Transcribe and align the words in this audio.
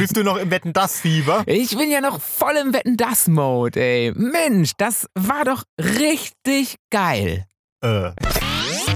Bist 0.00 0.16
du 0.16 0.24
noch 0.24 0.38
im 0.38 0.50
Wetten 0.50 0.72
das 0.72 0.98
Fieber? 0.98 1.42
Ich 1.44 1.76
bin 1.76 1.90
ja 1.90 2.00
noch 2.00 2.22
voll 2.22 2.56
im 2.56 2.72
Wetten 2.72 2.96
das 2.96 3.28
Mode, 3.28 3.78
ey. 3.78 4.12
Mensch, 4.16 4.72
das 4.78 5.06
war 5.14 5.44
doch 5.44 5.64
richtig 5.78 6.76
geil. 6.88 7.44
Äh. 7.82 8.12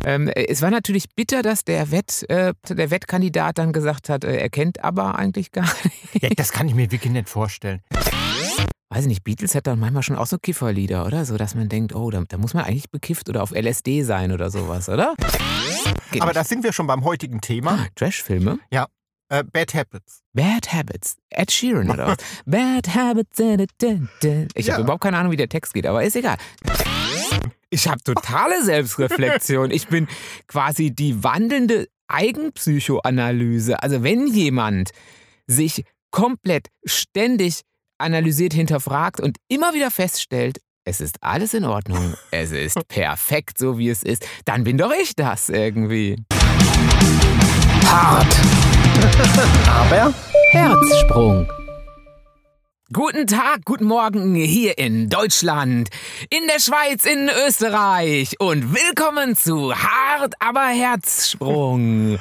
Ähm, 0.07 0.29
es 0.29 0.63
war 0.63 0.71
natürlich 0.71 1.05
bitter, 1.15 1.43
dass 1.43 1.63
der, 1.63 1.91
Wett, 1.91 2.25
äh, 2.31 2.55
der 2.71 2.91
Wettkandidat 2.91 3.59
dann 3.59 3.75
gesagt 3.75 4.09
hat, 4.09 4.25
äh, 4.25 4.39
er 4.39 4.49
kennt 4.49 4.83
aber 4.83 5.19
eigentlich 5.19 5.53
gar 5.53 5.69
nicht. 5.85 6.23
Ja, 6.23 6.31
das 6.31 6.53
kann 6.53 6.69
ich 6.69 6.75
mir 6.75 6.91
wirklich 6.91 7.13
nicht 7.13 7.29
vorstellen. 7.29 7.83
Weiß 8.89 9.03
ich 9.03 9.09
nicht, 9.09 9.25
Beatles 9.25 9.55
hat 9.55 9.67
dann 9.67 9.79
manchmal 9.79 10.03
schon 10.03 10.17
auch 10.17 10.27
so 10.27 10.39
Kifferlieder, 10.39 11.05
oder? 11.05 11.27
So, 11.27 11.37
dass 11.37 11.55
man 11.55 11.69
denkt, 11.69 11.95
oh, 11.95 12.11
da, 12.11 12.23
da 12.27 12.39
muss 12.39 12.55
man 12.55 12.65
eigentlich 12.65 12.91
bekifft 12.91 13.29
oder 13.29 13.43
auf 13.43 13.51
LSD 13.51 14.05
sein 14.05 14.33
oder 14.33 14.51
sowas, 14.51 14.89
oder? 14.89 15.15
Geht 16.13 16.23
Aber 16.23 16.31
nicht. 16.31 16.37
da 16.37 16.45
sind 16.45 16.65
wir 16.65 16.73
schon 16.73 16.87
beim 16.87 17.05
heutigen 17.05 17.43
Thema. 17.43 17.89
Trashfilme? 17.95 18.59
Äh, 19.31 19.43
Bad 19.45 19.75
Habits. 19.75 20.23
Bad 20.33 20.73
Habits. 20.73 21.17
Ed 21.31 21.51
Sheeran 21.51 21.91
oder 21.91 22.07
was? 22.09 22.17
Bad 22.47 22.95
Habits. 22.95 23.39
Ich 24.55 24.67
Ja. 24.67 24.75
habe 24.75 24.83
überhaupt 24.83 25.03
keine 25.03 25.17
Ahnung, 25.19 25.33
wie 25.33 25.37
der 25.37 25.49
Text 25.49 25.73
geht, 25.75 25.87
aber 25.87 26.05
ist 26.05 26.17
egal. 26.17 26.37
Ich 27.71 27.89
habe 27.89 28.01
totale 28.03 28.63
Selbstreflexion. 28.63 29.71
Ich 29.71 29.89
bin 29.89 30.07
quasi 30.47 30.91
die 30.91 31.25
wandelnde 31.25 31.89
Eigenpsychoanalyse. 32.09 33.83
Also 33.83 34.03
wenn 34.03 34.27
jemand 34.29 34.91
sich 35.47 35.85
komplett 36.11 36.69
ständig 36.85 37.63
analysiert, 37.99 38.53
hinterfragt 38.53 39.21
und 39.21 39.39
immer 39.49 39.75
wieder 39.75 39.91
feststellt, 39.91 40.59
es 40.85 41.01
ist 41.01 41.23
alles 41.23 41.55
in 41.55 41.65
Ordnung, 41.65 42.15
es 42.31 42.53
ist 42.53 42.77
perfekt 42.89 43.59
so 43.59 43.79
wie 43.79 43.89
es 43.89 44.03
ist, 44.03 44.27
dann 44.45 44.65
bin 44.65 44.77
doch 44.79 44.93
ich 44.93 45.17
das 45.17 45.49
irgendwie. 45.49 46.17
Hart. 47.87 48.37
Aber 49.17 50.13
Herzsprung. 50.51 51.47
Guten 52.93 53.29
Tag, 53.29 53.65
guten 53.65 53.85
Morgen 53.85 54.35
hier 54.35 54.77
in 54.77 55.09
Deutschland, 55.09 55.89
in 56.31 56.49
der 56.49 56.59
Schweiz, 56.59 57.05
in 57.05 57.31
Österreich 57.47 58.35
und 58.41 58.75
willkommen 58.75 59.37
zu 59.37 59.73
Hart 59.73 60.35
aber 60.41 60.67
Herzsprung. 60.67 62.19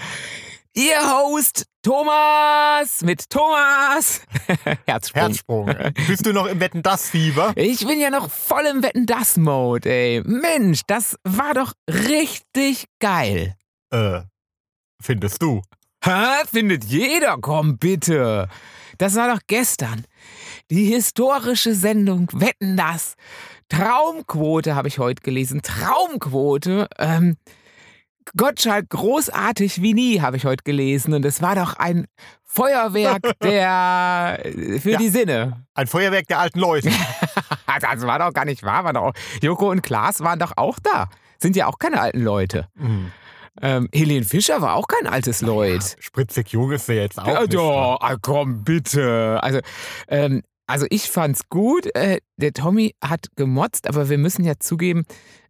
Ihr 0.75 0.99
Host 1.01 1.65
Thomas 1.81 3.01
mit 3.01 3.27
Thomas. 3.27 4.21
Herzsprung. 4.85 5.23
Herzsprung. 5.23 5.75
Bist 6.07 6.27
du 6.27 6.31
noch 6.31 6.45
im 6.45 6.59
Wetten 6.59 6.83
das 6.83 7.09
Fieber? 7.09 7.53
Ich 7.55 7.87
bin 7.87 7.99
ja 7.99 8.11
noch 8.11 8.29
voll 8.29 8.67
im 8.67 8.83
Wetten 8.83 9.07
das 9.07 9.37
Mode, 9.37 9.89
ey. 9.89 10.21
Mensch, 10.25 10.81
das 10.85 11.15
war 11.23 11.55
doch 11.55 11.73
richtig 11.89 12.85
geil. 12.99 13.55
Äh. 13.89 14.21
Findest 15.01 15.41
du? 15.41 15.63
Hä? 16.03 16.45
Findet 16.51 16.83
jeder? 16.85 17.37
Komm 17.39 17.77
bitte. 17.77 18.49
Das 18.97 19.15
war 19.15 19.33
doch 19.33 19.41
gestern. 19.47 20.03
Die 20.69 20.85
historische 20.85 21.73
Sendung 21.73 22.27
Wetten 22.33 22.75
das. 22.77 23.15
Traumquote 23.69 24.75
habe 24.75 24.87
ich 24.87 24.99
heute 24.99 25.21
gelesen. 25.21 25.61
Traumquote. 25.61 26.87
Ähm, 26.99 27.37
Gottschalk 28.37 28.89
großartig 28.89 29.81
wie 29.81 29.93
nie 29.93 30.21
habe 30.21 30.37
ich 30.37 30.45
heute 30.45 30.63
gelesen. 30.63 31.13
Und 31.13 31.25
es 31.25 31.41
war 31.41 31.55
doch 31.55 31.75
ein 31.75 32.05
Feuerwerk 32.43 33.21
der 33.43 34.39
für 34.81 34.91
Ja. 34.91 34.97
die 34.97 35.09
Sinne. 35.09 35.65
Ein 35.73 35.87
Feuerwerk 35.87 36.27
der 36.27 36.39
alten 36.39 36.59
Leute. 36.59 36.91
Das 37.81 38.05
war 38.05 38.19
doch 38.19 38.31
gar 38.33 38.45
nicht 38.45 38.61
wahr. 38.63 38.83
War 38.83 38.93
doch, 38.93 39.13
Joko 39.41 39.71
und 39.71 39.81
Klaas 39.81 40.19
waren 40.21 40.37
doch 40.37 40.53
auch 40.57 40.77
da. 40.79 41.09
Sind 41.39 41.55
ja 41.55 41.65
auch 41.67 41.79
keine 41.79 41.99
alten 41.99 42.21
Leute. 42.21 42.67
Hm. 42.77 43.11
Ähm, 43.61 43.87
Helene 43.93 44.25
Fischer 44.25 44.61
war 44.61 44.75
auch 44.75 44.87
kein 44.87 45.07
altes 45.07 45.41
Leut. 45.41 45.95
Spritzig 45.99 46.49
jung 46.49 46.71
ist 46.71 46.87
der 46.89 46.95
jetzt 46.95 47.19
auch 47.19 47.27
Ja, 47.27 47.41
nicht. 47.41 47.53
ja, 47.53 47.97
ah, 47.99 48.15
komm, 48.21 48.63
bitte. 48.63 49.39
Also, 49.41 49.59
ähm, 50.07 50.41
also 50.65 50.85
ich 50.89 51.09
fand's 51.09 51.49
gut. 51.49 51.93
Äh, 51.95 52.17
der 52.37 52.53
Tommy 52.53 52.95
hat 53.03 53.27
gemotzt, 53.35 53.87
aber 53.87 54.09
wir 54.09 54.17
müssen 54.17 54.43
ja 54.43 54.53
zugeben, 54.59 55.05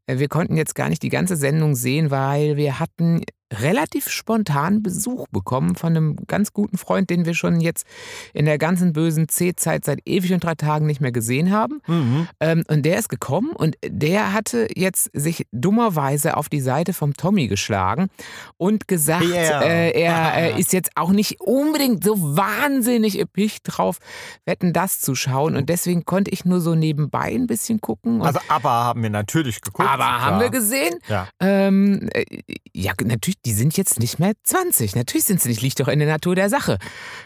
äh, 0.08 0.20
wir 0.20 0.28
konnten 0.28 0.58
jetzt 0.58 0.76
gar 0.76 0.90
nicht 0.90 1.02
die 1.02 1.10
ganze 1.10 1.36
Sendung 1.38 1.76
sehen, 1.76 2.12
weil 2.12 2.58
wir 2.58 2.80
hatten 2.80 3.24
relativ 3.62 4.10
spontan 4.10 4.82
Besuch 4.84 5.28
bekommen 5.30 5.76
von 5.76 5.96
einem 5.96 6.16
ganz 6.28 6.54
guten 6.54 6.78
Freund, 6.78 7.10
den 7.10 7.26
wir 7.26 7.34
schon 7.34 7.60
jetzt 7.62 7.86
in 8.34 8.46
der 8.46 8.58
ganzen 8.58 8.94
bösen 8.94 9.28
C-Zeit 9.30 9.86
seit 9.86 10.00
ewig 10.06 10.34
und 10.34 10.44
drei 10.44 10.56
Tagen 10.56 10.86
nicht 10.86 11.02
mehr 11.02 11.12
gesehen 11.12 11.52
haben. 11.52 11.82
Mhm. 11.88 12.28
Ähm, 12.40 12.64
und 12.68 12.84
der 12.84 12.98
ist 13.00 13.10
gekommen 13.10 13.52
und 13.52 13.76
der 13.86 14.34
hatte 14.34 14.68
jetzt 14.76 15.10
sich 15.14 15.46
dummerweise 15.52 16.38
auf 16.38 16.50
die 16.50 16.62
Seite 16.62 16.94
vom 16.94 17.14
Tommy 17.14 17.48
geschlagen 17.48 18.08
und 18.58 18.88
gesagt, 18.88 19.24
Ja. 19.26 19.62
äh, 19.62 19.92
er 19.92 20.34
äh, 20.56 20.60
ist 20.60 20.74
jetzt 20.74 20.92
auch 20.96 21.12
nicht 21.12 21.40
unbedingt 21.42 22.04
so 22.04 22.16
wahnsinnig 22.36 23.20
episch 23.20 23.58
drauf, 23.64 24.00
Wetten 24.46 24.74
das 24.74 25.02
zu 25.02 25.16
schauen. 25.16 25.56
Und 25.56 25.70
deswegen 25.70 26.06
konnte 26.06 26.32
ich 26.32 26.46
nur 26.46 26.60
so 26.62 26.76
nebenbei 26.76 27.34
ein 27.34 27.48
bisschen 27.48 27.82
gucken. 27.82 28.22
Also 28.22 28.40
aber 28.48 28.70
haben 28.70 29.04
wir 29.04 29.10
natürlich 29.10 29.62
geguckt. 29.62 29.88
aber 29.90 30.06
haben 30.22 30.40
wir 30.40 30.50
gesehen? 30.50 30.96
Ja. 31.08 31.28
Ähm, 31.40 32.10
äh, 32.14 32.26
ja, 32.74 32.94
natürlich, 33.04 33.38
die 33.46 33.52
sind 33.54 33.76
jetzt 33.76 34.00
nicht 34.00 34.20
mehr 34.20 34.34
20. 34.44 34.96
Natürlich 34.96 35.26
sind 35.26 35.42
sie 35.42 35.50
nicht, 35.50 35.62
liegt 35.62 35.80
doch 35.80 35.88
in 35.90 36.00
der 36.00 36.08
Natur 36.08 36.36
der 36.36 36.50
Sache. 36.50 36.78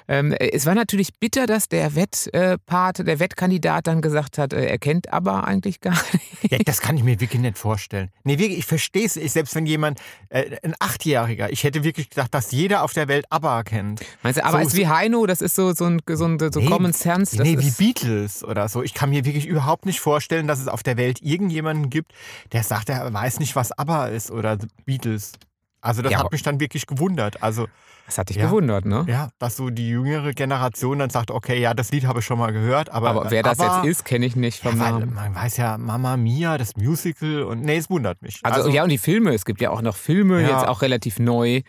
Ähm, 0.08 0.32
äh, 0.32 0.50
es 0.52 0.66
war 0.66 0.74
natürlich 0.74 1.14
bitter, 1.20 1.46
dass 1.46 1.70
der 1.70 1.94
Wettpart, 1.96 3.06
der 3.08 3.20
Wettkandidat 3.20 3.88
dann 3.88 4.02
gesagt 4.02 4.38
hat, 4.38 4.54
äh, 4.54 4.66
er 4.66 4.78
kennt 4.80 5.14
aber 5.14 5.46
eigentlich 5.46 5.80
gar 5.82 5.94
nicht. 6.14 6.52
Ja, 6.52 6.58
das 6.66 6.82
kann 6.82 6.98
ich 6.98 7.04
mir 7.04 7.20
wirklich 7.20 7.42
nicht 7.42 7.58
vorstellen. 7.58 8.10
Nee, 8.24 8.40
wirklich, 8.40 8.60
ich 8.60 8.66
verstehe 8.66 9.06
es. 9.06 9.14
Selbst 9.14 9.54
wenn 9.56 9.66
jemand, 9.66 10.00
äh, 10.30 10.58
ein 10.64 10.74
Achtjähriger, 10.80 11.52
ich 11.52 11.64
hätte 11.64 11.84
wirklich 11.84 12.10
gedacht, 12.10 12.34
dass 12.34 12.52
jeder 12.52 12.84
auf 12.84 12.94
der 12.94 13.08
Welt 13.08 13.26
ABBA 13.32 13.64
kennt. 13.64 14.02
Meinst 14.24 14.40
du, 14.40 14.46
aber 14.46 14.62
So- 14.62 14.68
ist 14.70 14.76
wie 14.76 14.88
Heino, 14.88 15.26
das 15.28 15.42
ist 15.42 15.56
so, 15.56 15.74
so 15.74 15.86
ein 15.86 16.02
so, 16.10 16.26
ein- 16.26 16.40
so 16.40 16.60
Nee, 16.60 16.66
Common 16.68 16.94
Sense. 16.94 17.40
Nee, 17.42 17.58
wie 17.60 17.72
Beatles 17.72 18.44
oder 18.44 18.70
so. 18.70 18.82
Ich 18.82 18.94
kann 18.94 19.10
mir 19.12 19.26
wirklich 19.26 19.46
überhaupt 19.46 19.86
nicht 19.86 20.00
vorstellen, 20.00 20.48
dass 20.48 20.60
es 20.60 20.68
auf 20.68 20.82
der 20.84 20.98
Welt 20.98 21.22
irgendjemanden 21.22 21.90
gibt, 21.90 22.12
der 22.54 22.64
sagt, 22.64 22.90
er 22.90 23.14
weiß 23.14 23.40
nicht, 23.40 23.56
was 23.56 23.72
ABBA 23.72 24.08
ist 24.08 24.32
oder 24.32 24.58
Beatles. 24.86 25.34
Also 25.88 26.02
das 26.02 26.12
Ja, 26.12 26.18
hat 26.20 26.26
aber- 26.26 26.34
mich 26.36 26.44
dann 26.44 26.60
wirklich 26.60 26.86
gewundert. 26.86 27.42
Also 27.42 27.68
das 28.06 28.18
hat 28.18 28.30
dich 28.30 28.38
Ja. 28.38 28.46
gewundert, 28.46 28.86
ne? 28.86 29.06
ja, 29.08 29.30
dass 29.40 29.56
so 29.58 29.70
die 29.70 29.90
jüngere 29.90 30.32
Generation 30.34 31.00
dann 31.00 31.10
sagt, 31.10 31.30
okay, 31.32 31.60
ja, 31.60 31.74
das 31.74 31.92
Lied 31.92 32.06
habe 32.06 32.20
ich 32.20 32.26
schon 32.26 32.38
mal 32.40 32.52
gehört, 32.54 32.90
aber, 32.90 33.10
Aber 33.10 33.32
wer 33.32 33.44
das 33.44 33.60
ABBA, 33.60 33.84
jetzt 33.84 34.00
ist, 34.00 34.06
kenne 34.06 34.26
ich 34.26 34.36
nicht 34.36 34.62
vom 34.62 34.78
ja, 34.80 34.92
Namen. 34.92 35.14
man 35.14 35.36
weiß 35.36 35.58
ja, 35.58 35.78
Mama 35.78 36.16
Mia, 36.18 36.58
das 36.58 36.76
Musical 36.78 37.44
und 37.44 37.64
nee, 37.64 37.78
es 37.78 37.90
wundert 37.90 38.22
mich. 38.22 38.40
Also, 38.44 38.70
ja, 38.70 38.84
und 38.84 38.90
die 38.90 38.98
Filme, 38.98 39.34
es 39.34 39.44
gibt 39.46 39.60
ja 39.62 39.72
auch 39.72 39.82
noch 39.82 39.96
Filme, 39.96 40.42
jetzt 40.42 40.68
auch 40.68 40.82
relativ 40.82 41.20
neu. 41.20 41.62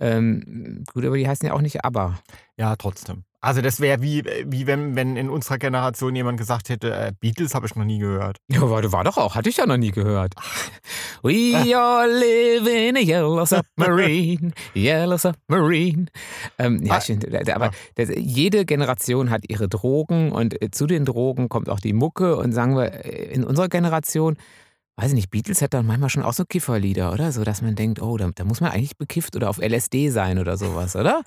Ähm, 0.00 0.84
gut, 0.92 1.04
aber 1.04 1.16
die 1.16 1.28
heißen 1.28 1.46
ja 1.46 1.54
auch 1.54 1.60
nicht 1.60 1.84
ABBA. 1.84 2.18
Ja, 2.56 2.76
trotzdem. 2.76 3.24
Also 3.46 3.60
das 3.60 3.78
wäre 3.80 4.02
wie, 4.02 4.24
wie 4.44 4.66
wenn, 4.66 4.96
wenn 4.96 5.16
in 5.16 5.30
unserer 5.30 5.58
Generation 5.58 6.16
jemand 6.16 6.36
gesagt 6.36 6.68
hätte, 6.68 6.92
äh, 6.92 7.12
Beatles 7.20 7.54
habe 7.54 7.64
ich 7.64 7.76
noch 7.76 7.84
nie 7.84 8.00
gehört. 8.00 8.38
Ja, 8.48 8.60
war, 8.68 8.82
war 8.90 9.04
doch 9.04 9.18
auch, 9.18 9.36
hatte 9.36 9.48
ich 9.48 9.58
ja 9.58 9.66
noch 9.66 9.76
nie 9.76 9.92
gehört. 9.92 10.34
We 11.22 11.54
all 11.78 12.10
live 12.10 12.66
in 12.66 12.96
a 12.96 13.00
yellow 13.00 13.44
submarine, 13.44 14.50
yellow 14.74 15.16
submarine. 15.16 16.06
Ähm, 16.58 16.82
ja, 16.82 16.94
Ah, 16.94 17.00
schön, 17.00 17.20
aber 17.52 17.70
das, 17.94 18.08
jede 18.16 18.64
Generation 18.64 19.30
hat 19.30 19.44
ihre 19.48 19.68
Drogen 19.68 20.32
und 20.32 20.60
äh, 20.60 20.72
zu 20.72 20.88
den 20.88 21.04
Drogen 21.04 21.48
kommt 21.48 21.68
auch 21.68 21.78
die 21.78 21.92
Mucke 21.92 22.36
und 22.36 22.50
sagen 22.50 22.76
wir, 22.76 23.04
äh, 23.04 23.32
in 23.32 23.44
unserer 23.44 23.68
Generation, 23.68 24.38
weiß 24.96 25.08
ich 25.08 25.14
nicht, 25.14 25.30
Beatles 25.30 25.60
hat 25.62 25.74
dann 25.74 25.86
manchmal 25.86 26.08
schon 26.10 26.22
auch 26.22 26.32
so 26.32 26.44
Kifferlieder, 26.44 27.12
oder? 27.12 27.30
So, 27.32 27.44
dass 27.44 27.62
man 27.62 27.74
denkt, 27.74 28.00
oh, 28.00 28.16
da, 28.16 28.30
da 28.34 28.44
muss 28.44 28.60
man 28.60 28.72
eigentlich 28.72 28.96
bekifft 28.96 29.36
oder 29.36 29.50
auf 29.50 29.58
LSD 29.58 30.10
sein 30.10 30.38
oder 30.38 30.56
sowas, 30.56 30.96
oder? 30.96 31.22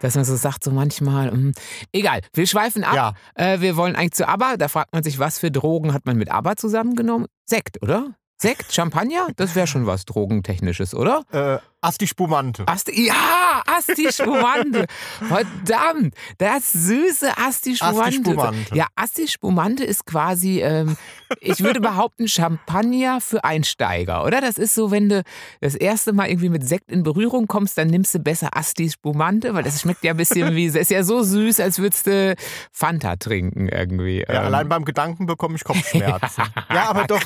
Dass 0.00 0.14
man 0.14 0.24
so 0.24 0.36
sagt, 0.36 0.62
so 0.62 0.70
manchmal, 0.70 1.30
hm, 1.30 1.52
egal, 1.92 2.20
wir 2.34 2.46
schweifen 2.46 2.84
ab. 2.84 2.94
Ja, 2.94 3.14
Äh, 3.34 3.60
wir 3.60 3.76
wollen 3.76 3.96
eigentlich 3.96 4.12
zu 4.12 4.28
ABBA. 4.28 4.56
Da 4.58 4.68
fragt 4.68 4.92
man 4.92 5.02
sich, 5.02 5.18
was 5.18 5.38
für 5.38 5.50
Drogen 5.50 5.92
hat 5.94 6.04
man 6.06 6.16
mit 6.16 6.30
ABBA 6.30 6.56
zusammengenommen? 6.56 7.26
Sekt, 7.46 7.82
oder? 7.82 8.14
Sekt, 8.36 8.72
Champagner? 8.74 9.28
Das 9.36 9.54
wäre 9.54 9.66
schon 9.66 9.86
was 9.86 10.04
Drogentechnisches, 10.04 10.94
oder? 10.94 11.22
äh, 11.32 11.58
Asti 11.84 12.06
Spumante. 12.06 12.64
Asti, 12.66 13.06
ja, 13.06 13.62
Asti 13.66 14.08
Spumante. 14.12 14.86
Verdammt, 15.28 16.14
das 16.38 16.72
süße 16.72 17.36
Asti 17.36 17.76
Spumante. 17.76 18.00
Asti 18.06 18.14
Spumante. 18.22 18.74
Ja, 18.74 18.86
Asti 18.96 19.28
Spumante 19.28 19.84
ist 19.84 20.06
quasi, 20.06 20.60
ähm, 20.62 20.96
ich 21.40 21.62
würde 21.62 21.80
behaupten, 21.80 22.26
Champagner 22.26 23.20
für 23.20 23.44
Einsteiger, 23.44 24.24
oder? 24.24 24.40
Das 24.40 24.56
ist 24.56 24.74
so, 24.74 24.90
wenn 24.90 25.08
du 25.10 25.22
das 25.60 25.74
erste 25.74 26.12
Mal 26.14 26.28
irgendwie 26.28 26.48
mit 26.48 26.66
Sekt 26.66 26.90
in 26.90 27.02
Berührung 27.02 27.46
kommst, 27.48 27.76
dann 27.76 27.88
nimmst 27.88 28.14
du 28.14 28.18
besser 28.18 28.56
Asti 28.56 28.90
Spumante, 28.90 29.52
weil 29.52 29.62
das 29.62 29.80
schmeckt 29.82 30.04
ja 30.04 30.12
ein 30.12 30.16
bisschen 30.16 30.54
wie, 30.56 30.66
es 30.66 30.74
ist 30.74 30.90
ja 30.90 31.02
so 31.02 31.22
süß, 31.22 31.60
als 31.60 31.78
würdest 31.78 32.06
du 32.06 32.34
Fanta 32.72 33.16
trinken 33.16 33.68
irgendwie. 33.68 34.20
Ja, 34.20 34.40
Ähm, 34.40 34.44
allein 34.46 34.68
beim 34.70 34.84
Gedanken 34.86 35.26
bekomme 35.26 35.56
ich 35.56 35.64
Kopfschmerzen. 35.64 36.44
ja, 36.70 36.88
aber 36.88 37.04
doch. 37.04 37.20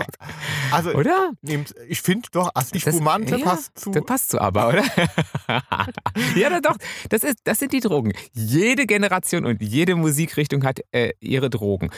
Also, 0.72 0.93
Oder? 0.94 1.31
ich 1.88 2.02
finde 2.02 2.28
doch, 2.32 2.50
Asti 2.54 2.81
Das- 2.81 2.94
Spumante 2.94 3.37
ja, 3.37 3.44
passt 3.44 3.78
zu. 3.78 3.90
Das 3.90 4.04
passt 4.04 4.31
zu 4.31 4.40
aber, 4.49 4.69
oder? 4.69 4.83
ja, 6.37 6.50
das 6.50 6.62
doch. 6.62 6.77
Das, 7.09 7.23
ist, 7.23 7.39
das 7.45 7.59
sind 7.59 7.73
die 7.73 7.81
Drogen. 7.81 8.12
Jede 8.33 8.87
Generation 8.87 9.47
und 9.47 9.62
jede 9.62 9.95
Musikrichtung 9.95 10.65
hat 10.65 10.81
äh, 10.93 11.12
ihre 11.21 11.50
Drogen. 11.50 11.91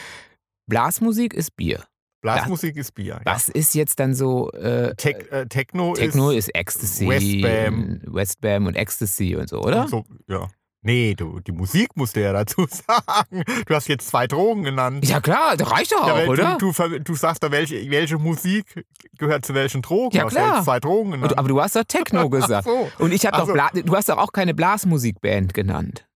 Blasmusik 0.66 1.34
ist 1.34 1.56
Bier. 1.56 1.84
Blasmusik 2.22 2.76
ist 2.76 2.94
Bier. 2.94 3.14
Ja. 3.24 3.32
Was 3.32 3.48
ist 3.48 3.74
jetzt 3.74 3.98
dann 3.98 4.14
so? 4.14 4.50
Äh, 4.52 4.94
Tech, 4.96 5.16
äh, 5.30 5.46
Techno, 5.46 5.94
Techno 5.94 6.30
ist, 6.30 6.48
ist, 6.48 6.54
Ecstasy, 6.54 7.08
Westbam. 7.08 8.00
Westbam 8.04 8.66
und 8.66 8.76
Ecstasy 8.76 9.36
und 9.36 9.48
so, 9.48 9.62
oder? 9.62 9.88
So, 9.88 10.04
ja. 10.28 10.48
Nee, 10.82 11.14
du, 11.14 11.40
die 11.40 11.52
Musik 11.52 11.90
musst 11.94 12.16
du 12.16 12.22
ja 12.22 12.32
dazu 12.32 12.66
sagen. 12.68 13.42
Du 13.66 13.74
hast 13.74 13.86
jetzt 13.88 14.08
zwei 14.08 14.26
Drogen 14.26 14.62
genannt. 14.62 15.06
Ja 15.06 15.20
klar, 15.20 15.56
das 15.56 15.70
reicht 15.70 15.92
doch 15.92 16.06
Ja, 16.06 16.14
auch, 16.14 16.16
weil 16.18 16.28
oder? 16.30 16.56
Du, 16.58 16.72
du, 16.72 16.98
du 17.00 17.14
sagst 17.14 17.42
doch, 17.42 17.50
welche, 17.50 17.90
welche 17.90 18.16
Musik 18.18 18.84
gehört 19.18 19.44
zu 19.44 19.52
welchen 19.54 19.82
Drogen. 19.82 20.16
Ja, 20.16 20.22
Du 20.22 20.26
hast 20.28 20.34
ja 20.34 20.40
klar. 20.42 20.56
jetzt 20.56 20.64
zwei 20.64 20.80
Drogen 20.80 21.10
genannt. 21.12 21.32
Und, 21.32 21.38
aber 21.38 21.48
du 21.48 21.60
hast 21.60 21.76
doch 21.76 21.84
Techno 21.88 22.30
gesagt. 22.30 22.64
so. 22.64 22.90
Und 22.98 23.12
ich 23.12 23.26
habe 23.26 23.34
Ach 23.36 23.40
doch 23.40 23.46
so. 23.48 23.52
Bla 23.52 23.70
du 23.74 23.94
hast 23.94 24.08
doch 24.08 24.18
auch 24.18 24.32
keine 24.32 24.54
Blasmusikband 24.54 25.52
genannt. 25.54 26.06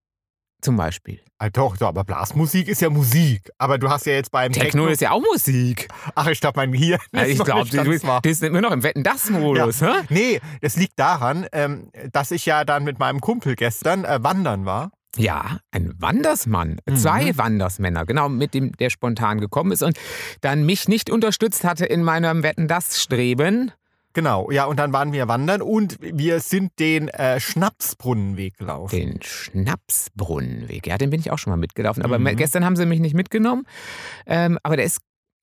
Zum 0.64 0.78
Beispiel. 0.78 1.20
Ah, 1.36 1.50
doch, 1.50 1.76
doch, 1.76 1.88
aber 1.88 2.04
Blasmusik 2.04 2.68
ist 2.68 2.80
ja 2.80 2.88
Musik. 2.88 3.50
Aber 3.58 3.76
du 3.76 3.90
hast 3.90 4.06
ja 4.06 4.14
jetzt 4.14 4.30
beim 4.30 4.50
Techno 4.50 4.86
ist 4.86 5.02
ja 5.02 5.10
auch 5.10 5.20
Musik. 5.20 5.88
Ach, 6.14 6.26
ich 6.28 6.40
glaube, 6.40 6.56
mein 6.56 6.72
Gehirn 6.72 6.98
ist 7.12 7.28
ich 7.28 7.44
glaube, 7.44 8.02
wahr. 8.04 8.22
bist 8.22 8.42
immer 8.42 8.62
noch 8.62 8.72
im 8.72 8.82
Wetten-Das-Modus, 8.82 9.82
hä? 9.82 9.92
Nee, 10.08 10.40
das 10.62 10.76
liegt 10.76 10.98
daran, 10.98 11.46
ähm, 11.52 11.90
dass 12.12 12.30
ich 12.30 12.46
ja 12.46 12.64
dann 12.64 12.84
mit 12.84 12.98
meinem 12.98 13.20
Kumpel 13.20 13.56
gestern 13.56 14.06
äh, 14.06 14.22
wandern 14.22 14.64
war. 14.64 14.90
Ja, 15.16 15.58
ein 15.70 15.92
Wandersmann. 15.98 16.78
Zwei 16.94 17.36
Wandersmänner, 17.36 18.06
genau, 18.06 18.30
mit 18.30 18.54
dem 18.54 18.72
der 18.72 18.88
spontan 18.88 19.38
gekommen 19.38 19.70
ist 19.70 19.82
und 19.82 19.98
dann 20.40 20.64
mich 20.64 20.88
nicht 20.88 21.10
unterstützt 21.10 21.64
hatte 21.64 21.84
in 21.84 22.02
meinem 22.02 22.42
Wetten-Das-Streben. 22.42 23.70
Genau, 24.14 24.50
ja, 24.50 24.64
und 24.64 24.78
dann 24.78 24.92
waren 24.92 25.12
wir 25.12 25.26
wandern 25.28 25.60
und 25.60 25.98
wir 26.00 26.40
sind 26.40 26.78
den 26.78 27.08
äh, 27.08 27.40
Schnapsbrunnenweg 27.40 28.56
gelaufen. 28.56 28.94
Den 28.96 29.18
Schnapsbrunnenweg. 29.22 30.86
Ja, 30.86 30.98
den 30.98 31.10
bin 31.10 31.20
ich 31.20 31.30
auch 31.32 31.38
schon 31.38 31.50
mal 31.50 31.56
mitgelaufen. 31.56 32.02
Aber 32.04 32.18
Mhm. 32.18 32.36
gestern 32.36 32.64
haben 32.64 32.76
sie 32.76 32.86
mich 32.86 33.00
nicht 33.00 33.14
mitgenommen. 33.14 33.66
Ähm, 34.26 34.58
aber 34.62 34.76
der 34.76 34.86
ist 34.86 35.00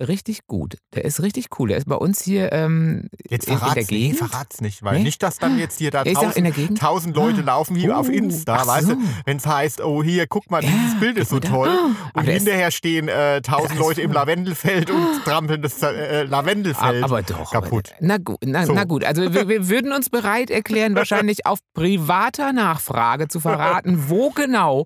richtig 0.07 0.47
gut. 0.47 0.77
Der 0.93 1.05
ist 1.05 1.21
richtig 1.21 1.47
cool. 1.59 1.69
Der 1.69 1.77
ist 1.77 1.87
bei 1.87 1.95
uns 1.95 2.21
hier 2.21 2.51
ähm, 2.51 3.07
Jetzt 3.29 3.47
in, 3.47 3.53
in 3.53 3.59
der 3.59 3.75
nicht, 3.75 3.87
Gegend. 3.89 4.17
verrat's 4.17 4.61
nicht, 4.61 4.83
weil 4.83 4.97
Nee? 4.97 5.03
nicht, 5.03 5.21
dass 5.23 5.37
dann 5.37 5.57
jetzt 5.59 5.77
hier 5.77 5.91
da 5.91 6.01
in 6.03 6.13
tausend, 6.15 6.77
tausend 6.79 7.15
Leute 7.15 7.41
Ah. 7.41 7.45
laufen 7.45 7.75
wie 7.75 7.89
auf 7.91 8.07
Oh, 8.09 8.11
Insta, 8.11 8.65
weißt 8.67 8.87
so. 8.87 8.93
du, 8.95 9.01
wenn 9.25 9.37
es 9.37 9.45
heißt, 9.45 9.81
oh 9.81 10.03
hier, 10.03 10.27
guck 10.27 10.49
mal, 10.51 10.61
dieses 10.61 10.93
Ja, 10.93 10.99
Bild 10.99 11.17
ist 11.17 11.29
so 11.29 11.35
mal 11.35 11.39
da. 11.41 11.49
toll. 11.49 11.69
Ah, 11.69 11.85
Und 11.85 11.95
aber 12.23 12.31
hinterher 12.31 12.71
stehen 12.71 13.07
äh, 13.07 13.41
tausend 13.41 13.79
Leute 13.79 14.01
im. 14.01 14.11
Lavendelfeld 14.11 14.89
und 14.91 15.23
trampeln 15.23 15.61
das 15.61 15.81
äh, 15.81 16.23
Lavendelfeld 16.23 17.03
Aber 17.03 17.21
doch. 17.21 17.51
kaputt. 17.51 17.89
Aber, 17.97 17.97
na, 18.07 18.17
gut, 18.17 18.37
na, 18.43 18.65
So. 18.65 18.73
na 18.73 18.83
gut, 18.83 19.03
also 19.05 19.33
wir, 19.33 19.47
wir 19.47 19.69
würden 19.69 19.91
uns 19.93 20.09
bereit 20.09 20.49
erklären, 20.49 20.95
wahrscheinlich 21.01 21.45
auf 21.45 21.59
privater 21.73 22.51
Nachfrage 22.53 23.27
zu 23.29 23.39
verraten, 23.39 24.09
wo 24.09 24.31
genau 24.31 24.85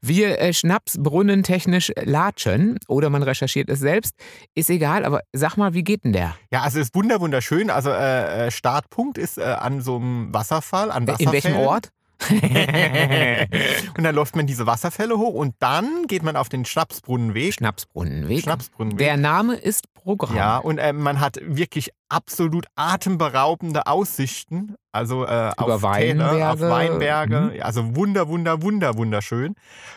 wir 0.00 0.38
äh, 0.40 0.52
schnapsbrunnentechnisch 0.52 1.92
latschen. 2.02 2.78
Oder 2.88 3.10
man 3.10 3.22
recherchiert 3.22 3.68
es 3.68 3.78
selbst. 3.80 4.14
Ist 4.54 4.68
egal, 4.68 5.04
aber 5.06 5.20
sag 5.32 5.56
mal, 5.56 5.72
wie 5.72 5.82
geht 5.82 6.04
denn 6.04 6.12
der? 6.12 6.34
Ja, 6.50 6.60
also 6.60 6.78
es 6.78 6.88
ist 6.88 6.94
wunder 6.94 7.20
wunderschön. 7.20 7.70
Also 7.70 7.90
äh, 7.90 8.46
äh, 8.46 8.50
Startpunkt 8.50 9.16
ist 9.16 9.38
äh, 9.38 9.44
an 9.44 9.80
so 9.80 9.96
einem 9.96 10.32
Wasserfall, 10.34 10.90
an 10.90 11.06
In 11.18 11.32
welchem. 11.32 11.56
Ort? 11.56 11.90
und 12.30 14.04
dann 14.04 14.14
läuft 14.14 14.36
man 14.36 14.46
diese 14.46 14.66
Wasserfälle 14.66 15.18
hoch 15.18 15.34
und 15.34 15.54
dann 15.58 16.06
geht 16.06 16.22
man 16.22 16.36
auf 16.36 16.48
den 16.48 16.64
Schnapsbrunnenweg. 16.64 17.54
Schnapsbrunnenweg. 17.54 18.42
Schnapsbrunnenweg. 18.42 18.98
Der 18.98 19.16
Name 19.16 19.56
ist 19.56 19.92
Programm. 19.94 20.36
Ja, 20.36 20.58
und 20.58 20.78
äh, 20.78 20.92
man 20.92 21.18
hat 21.18 21.38
wirklich 21.42 21.90
absolut 22.08 22.66
atemberaubende 22.76 23.86
Aussichten. 23.86 24.76
Also 24.92 25.24
äh, 25.24 25.52
Über 25.58 25.76
auf 25.76 25.96
Täler, 25.96 26.52
auf 26.52 26.60
Weinberge. 26.60 26.70
Weinberge. 26.70 27.40
Mhm. 27.54 27.62
Also 27.62 27.96
wunder, 27.96 28.28
wunder, 28.28 28.62
wunder, 28.62 28.96
wunderschön. 28.96 29.54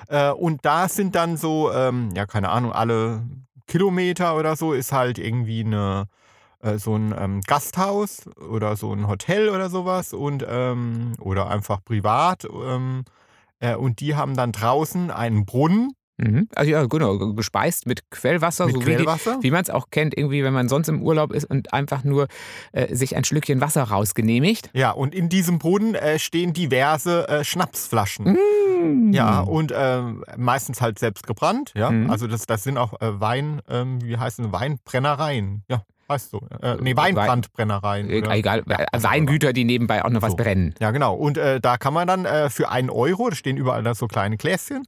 Äh, 0.07 0.31
und 0.31 0.65
da 0.65 0.87
sind 0.87 1.15
dann 1.15 1.37
so, 1.37 1.71
ähm, 1.71 2.09
ja, 2.15 2.25
keine 2.25 2.49
Ahnung, 2.49 2.71
alle 2.71 3.23
Kilometer 3.67 4.37
oder 4.37 4.55
so 4.55 4.73
ist 4.73 4.91
halt 4.91 5.17
irgendwie 5.17 5.63
eine 5.63 6.07
äh, 6.61 6.77
so 6.77 6.95
ein 6.95 7.13
ähm, 7.17 7.41
Gasthaus 7.41 8.27
oder 8.49 8.75
so 8.75 8.93
ein 8.93 9.07
Hotel 9.07 9.49
oder 9.49 9.69
sowas 9.69 10.13
und 10.13 10.45
ähm, 10.47 11.13
oder 11.19 11.49
einfach 11.49 11.83
privat 11.83 12.45
ähm, 12.45 13.03
äh, 13.59 13.75
und 13.75 13.99
die 13.99 14.15
haben 14.15 14.35
dann 14.35 14.51
draußen 14.51 15.11
einen 15.11 15.45
Brunnen 15.45 15.91
Mhm. 16.17 16.47
Also 16.55 16.71
ja, 16.71 16.85
genau, 16.85 17.17
gespeist 17.33 17.87
mit 17.87 18.09
Quellwasser, 18.09 18.67
mit 18.67 18.75
so 18.75 18.81
wie, 18.81 18.85
Quellwasser. 18.85 19.39
wie 19.41 19.51
man 19.51 19.61
es 19.61 19.69
auch 19.69 19.89
kennt, 19.91 20.17
irgendwie, 20.17 20.43
wenn 20.43 20.53
man 20.53 20.69
sonst 20.69 20.87
im 20.87 21.01
Urlaub 21.01 21.33
ist 21.33 21.45
und 21.45 21.73
einfach 21.73 22.03
nur 22.03 22.27
äh, 22.71 22.95
sich 22.95 23.17
ein 23.17 23.25
Schlückchen 23.25 23.59
Wasser 23.59 23.83
rausgenehmigt. 23.83 24.69
Ja, 24.73 24.91
und 24.91 25.13
in 25.13 25.27
diesem 25.27 25.59
Brunnen 25.59 25.95
äh, 25.95 26.17
stehen 26.17 26.53
diverse 26.53 27.27
äh, 27.27 27.43
Schnapsflaschen. 27.43 28.37
Mm. 28.85 29.13
Ja, 29.13 29.39
und 29.41 29.73
ähm, 29.75 30.23
meistens 30.37 30.81
halt 30.81 30.99
selbst 30.99 31.27
gebrannt. 31.27 31.71
Ja, 31.75 31.89
Mhm. 31.91 32.09
also 32.09 32.27
das, 32.27 32.45
das 32.45 32.63
sind 32.63 32.77
auch 32.77 32.93
äh, 33.01 33.19
Wein, 33.19 33.61
ähm, 33.69 34.01
wie 34.03 34.17
heißen 34.17 34.51
Weinbrennereien. 34.51 35.63
Ja, 35.69 35.81
heißt 36.09 36.31
so. 36.31 36.39
Äh, 36.61 36.75
nee, 36.81 36.95
Wein- 36.95 37.15
Weinbrandbrennereien. 37.15 38.09
Äh, 38.09 38.19
oder- 38.21 38.31
Egal, 38.35 38.63
äh, 38.69 38.85
also 38.91 39.07
Weingüter, 39.07 39.53
die 39.53 39.63
nebenbei 39.65 40.03
auch 40.05 40.09
noch 40.09 40.21
was 40.21 40.31
So. 40.31 40.37
brennen. 40.37 40.73
Ja, 40.79 40.91
genau. 40.91 41.15
Und 41.15 41.37
äh, 41.37 41.59
da 41.59 41.77
kann 41.77 41.93
man 41.93 42.07
dann 42.07 42.25
äh, 42.25 42.49
für 42.49 42.69
einen 42.69 42.89
Euro, 42.89 43.29
da 43.29 43.35
stehen 43.35 43.57
überall 43.57 43.83
da 43.83 43.95
so 43.95 44.07
kleine 44.07 44.37
Gläschen 44.37 44.85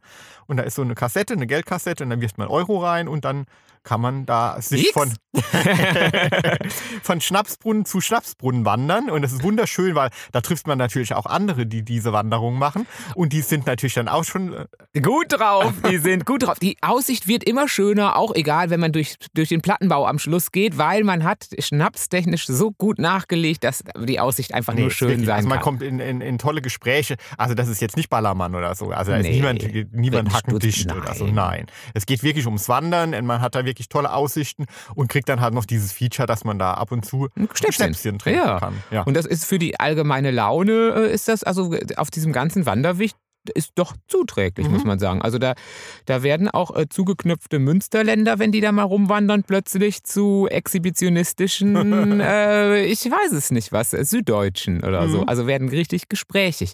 und 0.48 0.58
da 0.58 0.64
ist 0.64 0.76
so 0.76 0.82
eine 0.82 0.96
Kassette, 0.96 1.34
eine 1.34 1.48
Geldkassette 1.48 2.04
und 2.04 2.10
dann 2.10 2.22
wirft 2.22 2.38
man 2.38 2.48
Euro 2.48 2.80
rein 2.84 3.08
und 3.08 3.26
dann 3.26 3.46
kann 3.84 4.02
man 4.02 4.26
da 4.26 4.60
sich 4.62 4.92
von, 4.92 5.14
von 7.04 7.22
Schnapsbrunnen 7.22 7.86
zu 7.86 8.02
Schnapsbrunnen 8.02 8.66
wandern 8.66 9.10
und 9.10 9.22
das 9.22 9.32
ist 9.32 9.44
wunderschön, 9.44 9.96
weil 9.96 10.10
da 10.32 10.42
trifft 10.42 10.68
man 10.68 10.78
natürlich 10.78 11.14
auch 11.14 11.26
andere, 11.26 11.66
die 11.66 11.84
diese 11.84 12.12
Wanderung 12.14 12.58
machen 12.58 12.86
und 13.16 13.34
die 13.34 13.42
sind 13.42 13.66
natürlich 13.66 13.94
dann 13.94 14.08
auch 14.08 14.24
schon 14.24 14.54
äh, 14.54 15.00
Gut 15.02 15.28
drauf, 15.30 15.74
die 15.90 15.98
sind 16.00 16.26
gut 16.26 16.44
drauf. 16.44 16.60
Die 16.60 16.78
Aussicht 16.82 17.28
wird 17.28 17.44
immer 17.44 17.68
schöner, 17.70 18.18
auch 18.18 18.36
egal, 18.36 18.70
wenn 18.70 18.80
man 18.80 18.92
durch, 18.92 19.16
durch 19.34 19.50
den 19.50 19.62
Plattenbau 19.62 20.06
am 20.06 20.20
Schluss 20.20 20.52
geht, 20.52 20.78
weil 20.78 21.04
man 21.04 21.24
hat 21.24 21.48
schnapstechnisch 21.60 22.46
so 22.48 22.72
gut 22.72 23.00
nachgelegt, 23.00 23.64
dass 23.64 23.84
die 23.98 24.20
Aussicht 24.20 24.54
einfach 24.54 24.74
Nee, 24.74 24.82
nur 24.82 24.92
schön 24.92 25.10
wirklich, 25.10 25.28
sein 25.28 25.36
also 25.38 25.48
man 25.50 25.58
kann. 25.60 25.64
kommt 25.64 25.84
in, 25.84 26.00
in, 26.00 26.22
in 26.22 26.38
tolle 26.38 26.62
Gespräche. 26.62 27.16
Also 27.38 27.54
das 27.54 27.68
ist 27.70 27.80
jetzt 27.82 27.96
nicht 27.96 28.10
Ballermann 28.10 28.56
oder 28.56 28.76
so. 28.76 28.90
Also 28.90 29.12
da 29.12 29.18
ist 29.18 29.24
Nee, 29.28 29.36
niemand, 29.36 29.94
niemand 29.94 30.34
wird 30.46 30.64
hackendicht 30.64 30.88
gestutzt, 30.88 31.02
oder 31.08 31.16
so. 31.16 31.26
nein. 31.26 31.34
Nein. 31.36 31.66
Es 31.94 32.06
geht 32.06 32.24
wirklich 32.24 32.46
ums 32.46 32.68
Wandern 32.70 33.14
und 33.14 33.26
man 33.26 33.42
hat 33.42 33.56
da 33.56 33.66
wirklich 33.66 33.90
tolle 33.90 34.12
Aussichten 34.14 34.66
und 34.96 35.08
kriegt 35.10 35.30
dann 35.30 35.42
halt 35.42 35.54
noch 35.54 35.66
dieses 35.66 35.92
Feature, 35.92 36.26
dass 36.28 36.44
man 36.44 36.60
da 36.60 36.74
ab 36.74 36.92
und 36.92 37.06
zu 37.06 37.28
Ein 37.36 37.48
Schnäpschen. 37.54 37.74
Schnäpschen 37.74 38.20
trinken 38.20 38.40
Ja. 38.46 38.60
kann. 38.60 38.74
Ja. 38.92 39.02
Und 39.04 39.16
das 39.16 39.26
ist 39.26 39.46
für 39.46 39.60
die 39.60 39.80
allgemeine 39.80 40.32
Laune, 40.32 40.94
äh, 40.96 41.14
ist 41.14 41.28
das 41.28 41.44
also 41.44 41.74
auf 41.96 42.10
diesem 42.12 42.32
ganzen 42.34 42.66
Wanderweg 42.66 43.12
ist 43.56 43.72
doch 43.76 43.96
zuträglich, 44.10 44.68
Mhm. 44.68 44.74
muss 44.74 44.84
man 44.84 45.00
sagen. 45.00 45.22
Also 45.22 45.38
da, 45.38 45.54
da 46.06 46.22
werden 46.22 46.50
auch 46.50 46.76
äh, 46.76 46.90
zugeknüpfte 46.90 47.60
Münsterländer, 47.60 48.40
wenn 48.40 48.52
die 48.52 48.60
da 48.60 48.74
mal 48.74 48.84
rumwandern, 48.84 49.44
plötzlich 49.44 50.04
zu 50.04 50.50
exhibitionistischen, 50.52 51.76
äh, 52.22 52.84
ich 52.84 53.06
weiß 53.06 53.32
es 53.32 53.52
nicht 53.52 53.72
was, 53.72 53.94
äh, 53.94 54.04
Süddeutschen 54.04 54.84
oder 54.84 55.08
so. 55.08 55.22
Mhm. 55.22 55.30
Also 55.30 55.48
werden 55.48 55.70
richtig 55.70 56.10
gesprächig. 56.10 56.74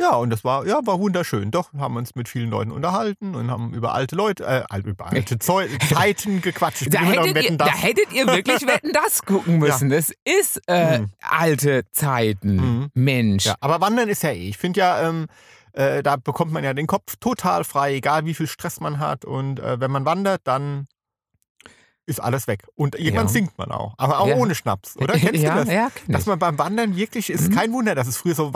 Ja, 0.00 0.16
und 0.16 0.30
das 0.30 0.42
war, 0.44 0.66
ja, 0.66 0.80
war 0.84 0.98
wunderschön. 0.98 1.50
Doch, 1.50 1.72
haben 1.74 1.96
uns 1.96 2.14
mit 2.14 2.28
vielen 2.28 2.50
Leuten 2.50 2.70
unterhalten 2.72 3.34
und 3.34 3.50
haben 3.50 3.72
über 3.74 3.94
alte 3.94 4.16
Leute, 4.16 4.44
äh, 4.44 4.78
über 4.84 5.06
alte 5.06 5.38
Zeu 5.38 5.68
Zeiten 5.92 6.40
gequatscht. 6.40 6.92
Da 6.92 7.00
hättet, 7.00 7.44
ihr, 7.50 7.56
da 7.56 7.66
hättet 7.66 8.12
ihr 8.12 8.26
wirklich 8.26 8.62
Wetten, 8.66 8.92
das 8.92 9.22
gucken 9.22 9.58
müssen. 9.58 9.90
Es 9.92 10.12
ist 10.24 10.60
äh, 10.66 10.98
Mhm. 11.00 11.10
alte 11.20 11.84
Zeiten. 11.92 12.56
Mhm. 12.56 12.90
Mensch. 12.94 13.46
Ja, 13.46 13.54
aber 13.60 13.80
Wandern 13.80 14.08
ist 14.08 14.22
ja 14.22 14.30
eh. 14.30 14.48
Ich 14.48 14.58
finde 14.58 14.80
ja, 14.80 15.08
ähm, 15.08 15.26
äh, 15.72 16.02
da 16.02 16.16
bekommt 16.16 16.52
man 16.52 16.62
ja 16.64 16.74
den 16.74 16.86
Kopf 16.86 17.16
total 17.20 17.64
frei, 17.64 17.94
egal 17.94 18.24
wie 18.26 18.34
viel 18.34 18.46
Stress 18.46 18.80
man 18.80 18.98
hat. 18.98 19.24
Und 19.24 19.60
äh, 19.60 19.80
wenn 19.80 19.90
man 19.90 20.04
wandert, 20.04 20.42
dann 20.44 20.86
ist 22.06 22.20
alles 22.20 22.46
weg. 22.46 22.64
Und 22.74 22.94
irgendwann 22.98 23.26
Ja. 23.26 23.32
singt 23.32 23.56
man 23.58 23.70
auch. 23.70 23.94
Aber 23.96 24.20
auch 24.20 24.28
Ja. 24.28 24.36
ohne 24.36 24.54
Schnaps, 24.54 24.96
oder? 24.96 25.14
Kennst 25.18 25.42
ja, 25.42 25.54
du 25.54 25.64
das? 25.64 25.72
ja, 25.74 25.88
kenn 25.94 26.12
Dass 26.12 26.26
man 26.26 26.38
beim 26.38 26.58
Wandern 26.58 26.96
wirklich, 26.96 27.30
ist 27.30 27.50
Mhm. 27.50 27.54
kein 27.54 27.72
Wunder, 27.72 27.94
dass 27.94 28.06
es 28.06 28.16
früher 28.16 28.34
so 28.34 28.52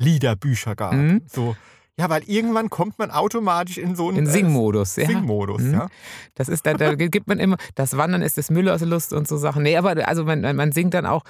Wanderliederbücher 0.00 0.74
gab. 0.76 0.92
Mhm. 0.92 1.22
So, 1.26 1.56
ja, 1.98 2.10
weil 2.10 2.22
irgendwann 2.24 2.68
kommt 2.68 2.98
man 2.98 3.10
automatisch 3.10 3.78
in 3.78 3.96
so 3.96 4.08
einen 4.08 4.18
In 4.18 4.26
äh, 4.26 4.30
Singmodus, 4.30 4.96
ja. 4.96 5.06
Singmodus, 5.06 5.62
Mhm. 5.62 5.72
ja. 5.72 5.88
Das 6.34 6.48
ist, 6.48 6.66
da, 6.66 6.74
da 6.74 6.94
gibt 6.94 7.26
man 7.28 7.38
immer, 7.38 7.56
das 7.74 7.96
Wandern 7.96 8.22
ist 8.22 8.36
des 8.36 8.50
Müllers 8.50 8.82
Lust 8.82 9.12
und 9.12 9.26
so 9.26 9.36
Sachen. 9.38 9.62
Nee, 9.62 9.76
aber 9.76 10.06
also 10.06 10.24
man, 10.24 10.40
man 10.56 10.72
singt 10.72 10.92
dann 10.94 11.06
auch, 11.06 11.22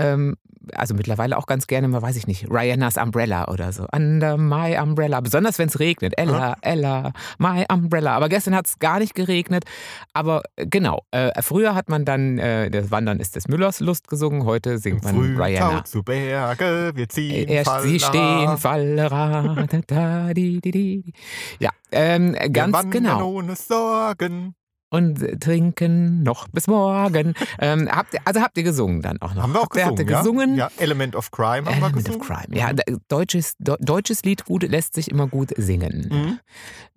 ähm, 0.00 0.36
also 0.74 0.94
mittlerweile 0.94 1.36
auch 1.36 1.46
ganz 1.46 1.66
gerne 1.66 1.88
mal, 1.88 2.02
weiß 2.02 2.16
ich 2.16 2.26
nicht, 2.26 2.46
Rihanna's 2.50 2.96
Umbrella 2.96 3.48
oder 3.48 3.72
so. 3.72 3.86
Under 3.92 4.36
my 4.36 4.76
Umbrella. 4.78 5.20
Besonders 5.20 5.58
wenn 5.58 5.68
es 5.68 5.80
regnet. 5.80 6.14
Ella, 6.16 6.56
Ella, 6.62 7.12
my 7.38 7.64
Umbrella. 7.72 8.14
Aber 8.14 8.28
gestern 8.28 8.54
hat 8.54 8.66
es 8.66 8.78
gar 8.78 8.98
nicht 8.98 9.14
geregnet. 9.14 9.64
Aber 10.12 10.42
äh, 10.56 10.66
genau, 10.66 11.02
äh, 11.10 11.30
früher 11.42 11.74
hat 11.74 11.88
man 11.88 12.04
dann, 12.04 12.38
äh, 12.38 12.70
das 12.70 12.90
Wandern 12.90 13.20
ist 13.20 13.36
des 13.36 13.48
Müllers 13.48 13.80
Lust 13.80 14.08
gesungen, 14.08 14.44
heute 14.44 14.78
singt 14.78 15.02
man 15.02 15.14
Früh 15.14 15.40
Rihanna. 15.42 15.84
zu 15.84 16.02
Berge, 16.02 16.92
wir 16.94 17.08
ziehen 17.08 17.48
Erst 17.48 17.82
sie 17.82 17.98
Fallera. 17.98 18.08
stehen, 18.08 18.58
Fallera, 18.58 19.66
da, 19.70 19.78
da, 19.86 20.34
di, 20.34 20.60
di, 20.60 20.70
di. 20.70 21.12
Ja, 21.58 21.70
ähm, 21.92 22.36
ganz 22.52 22.90
genau. 22.90 23.30
ohne 23.30 23.56
Sorgen. 23.56 24.54
Und 24.90 25.40
trinken 25.40 26.22
noch 26.22 26.48
bis 26.48 26.66
morgen. 26.66 27.34
ähm, 27.60 27.88
habt 27.90 28.14
also 28.24 28.40
habt 28.40 28.56
ihr 28.58 28.64
gesungen 28.64 29.02
dann 29.02 29.20
auch 29.22 29.34
noch? 29.34 29.42
Haben 29.44 29.52
wir 29.52 29.60
auch 29.60 29.68
habt 29.70 29.72
gesungen, 29.74 29.90
habt 29.98 30.00
ihr 30.00 30.10
ja? 30.10 30.18
gesungen? 30.18 30.56
Ja, 30.56 30.70
Element 30.78 31.16
of 31.16 31.30
Crime 31.30 31.64
haben 31.66 31.68
Element 31.68 31.94
wir 31.94 31.98
of 32.00 32.18
gesungen. 32.20 32.20
Crime. 32.20 32.56
Ja, 32.58 32.72
deutsches, 33.08 33.54
deu- 33.60 33.76
deutsches 33.80 34.22
Lied 34.24 34.44
gut, 34.44 34.62
lässt 34.62 34.94
sich 34.94 35.10
immer 35.10 35.26
gut 35.26 35.52
singen. 35.56 36.08
Mhm. 36.10 36.38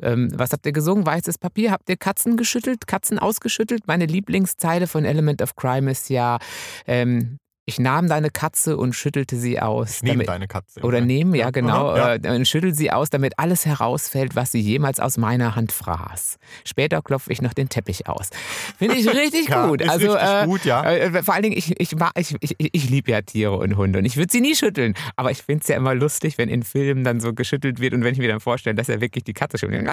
Ähm, 0.01 0.31
was 0.35 0.51
habt 0.51 0.65
ihr 0.65 0.71
gesungen? 0.73 1.05
Weißes 1.05 1.37
Papier? 1.37 1.71
Habt 1.71 1.87
ihr 1.89 1.97
Katzen 1.97 2.35
geschüttelt? 2.35 2.87
Katzen 2.87 3.19
ausgeschüttelt? 3.19 3.87
Meine 3.87 4.05
Lieblingszeile 4.05 4.87
von 4.87 5.05
Element 5.05 5.41
of 5.41 5.55
Crime 5.55 5.89
ist 5.91 6.09
ja, 6.09 6.39
ähm, 6.87 7.37
Ich 7.65 7.79
nahm 7.79 8.09
deine 8.09 8.29
Katze 8.29 8.75
und 8.75 8.93
schüttelte 8.93 9.37
sie 9.37 9.59
aus. 9.61 9.97
Ich 9.97 10.03
nehme 10.03 10.25
deine 10.25 10.49
Katze. 10.49 10.81
Oder 10.81 10.99
nehmen, 10.99 11.33
ja, 11.33 11.49
genau. 11.49 11.95
Ja. 11.95 12.15
Äh, 12.15 12.35
und 12.35 12.45
schüttel 12.45 12.73
sie 12.73 12.91
aus, 12.91 13.09
damit 13.09 13.39
alles 13.39 13.65
herausfällt, 13.65 14.35
was 14.35 14.51
sie 14.51 14.59
jemals 14.59 14.99
aus 14.99 15.17
meiner 15.17 15.55
Hand 15.55 15.71
fraß. 15.71 16.39
Später 16.65 17.01
klopfe 17.01 17.31
ich 17.31 17.41
noch 17.41 17.53
den 17.53 17.69
Teppich 17.69 18.07
aus. 18.07 18.31
Finde 18.77 18.95
ich 18.95 19.07
richtig 19.13 19.47
Ja, 19.47 19.67
gut. 19.67 19.79
ist 19.79 19.89
also, 19.89 20.11
richtig 20.11 20.29
äh, 20.29 20.45
gut, 20.45 20.65
ja. 20.65 20.83
äh, 20.83 21.23
vor 21.23 21.33
allen 21.33 21.43
Dingen, 21.43 21.57
ich, 21.57 21.71
ich, 21.79 21.93
ich, 22.15 22.35
ich, 22.41 22.55
ich 22.59 22.89
liebe 22.89 23.11
ja 23.11 23.21
Tiere 23.21 23.55
und 23.55 23.77
Hunde 23.77 23.99
und 23.99 24.05
ich 24.05 24.17
würde 24.17 24.31
sie 24.31 24.41
nie 24.41 24.55
schütteln. 24.55 24.93
Aber 25.15 25.31
ich 25.31 25.41
finde 25.41 25.61
es 25.61 25.69
ja 25.69 25.77
immer 25.77 25.95
lustig, 25.95 26.37
wenn 26.37 26.49
in 26.49 26.63
Filmen 26.63 27.05
dann 27.05 27.21
so 27.21 27.33
geschüttelt 27.33 27.79
wird 27.79 27.93
und 27.93 28.03
wenn 28.03 28.11
ich 28.11 28.19
mir 28.19 28.27
dann 28.27 28.41
vorstelle, 28.41 28.75
dass 28.75 28.89
er 28.89 28.99
wirklich 28.99 29.23
die 29.23 29.33
Katze 29.33 29.57
schüttelt. 29.57 29.85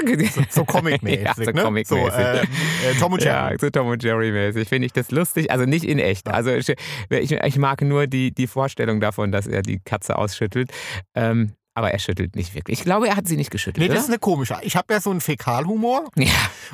Ah! 0.00 0.44
So 0.48 0.64
comic-mäßig. 0.66 1.24
Ja, 1.24 1.34
so 1.34 1.42
ne? 1.42 1.62
comic-mäßig. 1.62 2.12
So, 2.12 2.18
äh, 2.18 2.40
äh, 2.40 2.44
Tom 2.98 3.12
und 3.12 3.22
Jerry. 3.24 3.52
Ja, 3.52 3.58
so 3.58 3.70
Tom 3.70 3.88
und 3.88 4.02
Jerry 4.02 4.32
mäßig. 4.32 4.68
Finde 4.68 4.86
ich 4.86 4.92
das 4.92 5.10
lustig, 5.10 5.50
also 5.50 5.64
nicht 5.64 5.84
in 5.84 5.98
echt. 5.98 6.28
Also 6.28 6.50
ich, 6.50 6.72
ich, 7.10 7.32
ich 7.32 7.58
mag 7.58 7.82
nur 7.82 8.06
die, 8.06 8.32
die 8.32 8.46
Vorstellung 8.46 9.00
davon, 9.00 9.32
dass 9.32 9.46
er 9.46 9.62
die 9.62 9.80
Katze 9.80 10.16
ausschüttelt. 10.16 10.70
Ähm, 11.14 11.52
aber 11.74 11.92
er 11.92 11.98
schüttelt 11.98 12.34
nicht 12.36 12.54
wirklich. 12.54 12.78
Ich 12.80 12.84
glaube, 12.84 13.08
er 13.08 13.16
hat 13.16 13.28
sie 13.28 13.36
nicht 13.36 13.50
geschüttelt. 13.50 13.78
Nee, 13.78 13.86
das 13.88 13.94
oder? 13.96 14.02
ist 14.04 14.08
eine 14.10 14.18
komische. 14.18 14.56
Ich 14.62 14.76
habe 14.76 14.92
ja 14.92 15.00
so 15.00 15.10
einen 15.10 15.20
Fäkalhumor 15.20 16.10
ja. 16.16 16.26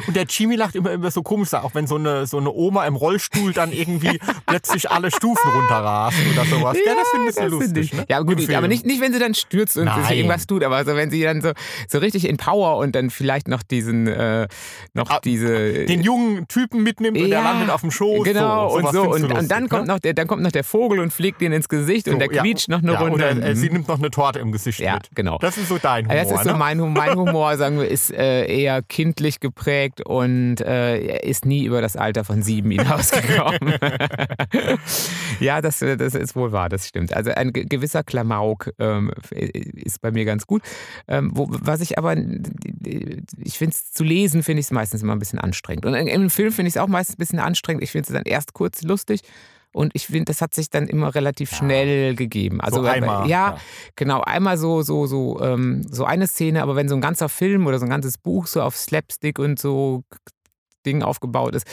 und 0.06 0.16
der 0.16 0.24
Jimmy 0.24 0.56
lacht 0.56 0.74
immer 0.74 0.92
über 0.92 1.10
so 1.10 1.22
komisch, 1.22 1.52
auch 1.54 1.74
wenn 1.74 1.86
so 1.86 1.96
eine, 1.96 2.26
so 2.26 2.38
eine 2.38 2.50
Oma 2.50 2.86
im 2.86 2.96
Rollstuhl 2.96 3.52
dann 3.52 3.72
irgendwie 3.72 4.18
plötzlich 4.46 4.90
alle 4.90 5.10
Stufen 5.10 5.50
runterrast 5.50 6.16
oder 6.32 6.44
sowas. 6.46 6.76
Ja, 6.84 6.94
das 6.94 7.08
findest 7.12 7.38
du 7.38 7.42
das 7.42 7.50
lustig. 7.50 7.84
ich. 7.84 7.92
Ne? 7.92 8.04
Ja, 8.08 8.20
gut, 8.20 8.40
ich, 8.40 8.56
aber 8.56 8.68
nicht, 8.68 8.86
nicht, 8.86 9.00
wenn 9.00 9.12
sie 9.12 9.18
dann 9.18 9.34
stürzt 9.34 9.76
und 9.76 9.88
sich 9.94 10.16
irgendwas 10.16 10.46
tut, 10.46 10.64
aber 10.64 10.84
so, 10.84 10.94
wenn 10.96 11.10
sie 11.10 11.22
dann 11.22 11.42
so, 11.42 11.52
so 11.88 11.98
richtig 11.98 12.26
in 12.26 12.36
Power 12.38 12.78
und 12.78 12.94
dann 12.94 13.10
vielleicht 13.10 13.48
noch 13.48 13.62
diesen, 13.62 14.06
äh, 14.06 14.48
noch 14.94 15.10
Ah, 15.10 15.20
diese. 15.22 15.84
den 15.84 16.02
jungen 16.02 16.48
Typen 16.48 16.82
mitnimmt 16.82 17.18
und 17.18 17.28
der 17.30 17.42
landet 17.42 17.70
auf 17.70 17.82
dem 17.82 17.90
Schoß. 17.90 18.24
Genau, 18.24 18.70
so, 18.70 18.76
und 18.76 18.92
so. 18.92 19.02
Und, 19.02 19.22
du 19.22 19.34
und 19.36 19.48
dann, 19.50 19.62
lustig, 19.62 19.70
kommt 19.70 19.86
ne? 19.86 19.92
noch 19.92 19.98
der, 20.00 20.14
dann 20.14 20.26
kommt 20.26 20.42
noch 20.42 20.52
der 20.52 20.64
Vogel 20.64 21.00
und 21.00 21.12
fliegt 21.12 21.42
ihn 21.42 21.52
ins 21.52 21.68
Gesicht 21.68 22.08
und 22.08 22.14
So, 22.14 22.18
der 22.18 22.32
ja. 22.32 22.42
quietscht 22.42 22.68
noch 22.68 22.82
eine 22.82 22.92
ja, 22.92 22.98
Runde. 23.00 23.14
Oder 23.14 23.30
äh, 23.30 23.50
Mhm. 23.50 23.56
sie 23.56 23.70
nimmt 23.70 23.88
noch 23.88 23.98
eine 23.98 24.10
Torte 24.10 24.38
im 24.38 24.52
Gesicht 24.52 24.80
Ja, 24.86 24.98
genau. 25.14 25.38
Das 25.38 25.58
ist 25.58 25.68
so 25.68 25.78
dein 25.78 26.04
Humor. 26.06 26.16
Ja, 26.16 26.22
Das 26.24 26.32
ist 26.32 26.44
so 26.44 26.52
ne? 26.52 26.58
mein, 26.58 26.78
mein 26.78 27.14
Humor, 27.16 27.56
sagen 27.56 27.78
wir, 27.78 27.88
ist 27.88 28.12
äh, 28.12 28.46
eher 28.46 28.82
kindlich 28.82 29.40
geprägt 29.40 30.00
und 30.00 30.60
äh, 30.60 31.18
ist 31.28 31.44
nie 31.44 31.64
über 31.64 31.80
das 31.80 31.96
Alter 31.96 32.24
von 32.24 32.42
sieben 32.42 32.70
hinausgekommen. 32.72 33.74
ja, 35.40 35.60
das, 35.60 35.82
äh, 35.82 35.96
das 35.96 36.14
ist 36.14 36.36
wohl 36.36 36.52
wahr, 36.52 36.68
das 36.68 36.86
stimmt. 36.88 37.12
Also 37.14 37.30
ein 37.32 37.52
ge- 37.52 37.64
gewisser 37.64 38.02
Klamauk 38.02 38.72
ähm, 38.78 39.10
ist 39.30 40.00
bei 40.00 40.10
mir 40.10 40.24
ganz 40.24 40.46
gut. 40.46 40.62
Ähm, 41.08 41.30
wo, 41.34 41.46
was 41.50 41.80
ich 41.80 41.98
aber, 41.98 42.14
ich 42.16 43.58
finde 43.58 43.74
es 43.74 43.92
zu 43.92 44.04
lesen, 44.04 44.42
finde 44.42 44.60
ich 44.60 44.66
es 44.66 44.70
meistens 44.70 45.02
immer 45.02 45.14
ein 45.14 45.18
bisschen 45.18 45.38
anstrengend. 45.38 45.84
Und 45.86 45.94
im 45.94 46.30
Film 46.30 46.52
finde 46.52 46.68
ich 46.68 46.76
es 46.76 46.80
auch 46.80 46.88
meistens 46.88 47.16
ein 47.16 47.18
bisschen 47.18 47.38
anstrengend. 47.38 47.82
Ich 47.82 47.90
finde 47.92 48.06
es 48.08 48.12
dann 48.12 48.24
erst 48.24 48.52
kurz 48.54 48.82
lustig. 48.82 49.20
Und 49.76 49.90
ich 49.94 50.06
finde, 50.06 50.24
das 50.24 50.40
hat 50.40 50.54
sich 50.54 50.70
dann 50.70 50.88
immer 50.88 51.14
relativ 51.14 51.54
schnell 51.54 52.16
gegeben. 52.16 52.62
Also 52.62 52.82
So 52.82 52.88
einmal, 52.88 53.28
ja, 53.28 53.50
ja. 53.50 53.56
Genau, 53.94 54.22
einmal 54.22 54.56
so, 54.56 54.80
so, 54.80 55.06
so, 55.06 55.38
ähm, 55.42 55.86
so 55.90 56.06
eine 56.06 56.26
Szene, 56.26 56.62
aber 56.62 56.76
wenn 56.76 56.88
so 56.88 56.94
ein 56.94 57.02
ganzer 57.02 57.28
Film 57.28 57.66
oder 57.66 57.78
so 57.78 57.84
ein 57.84 57.90
ganzes 57.90 58.16
Buch 58.16 58.46
so 58.46 58.62
auf 58.62 58.74
Slapstick 58.74 59.38
und 59.38 59.58
so 59.58 60.02
Ding 60.86 61.02
aufgebaut 61.02 61.54
ist, 61.54 61.66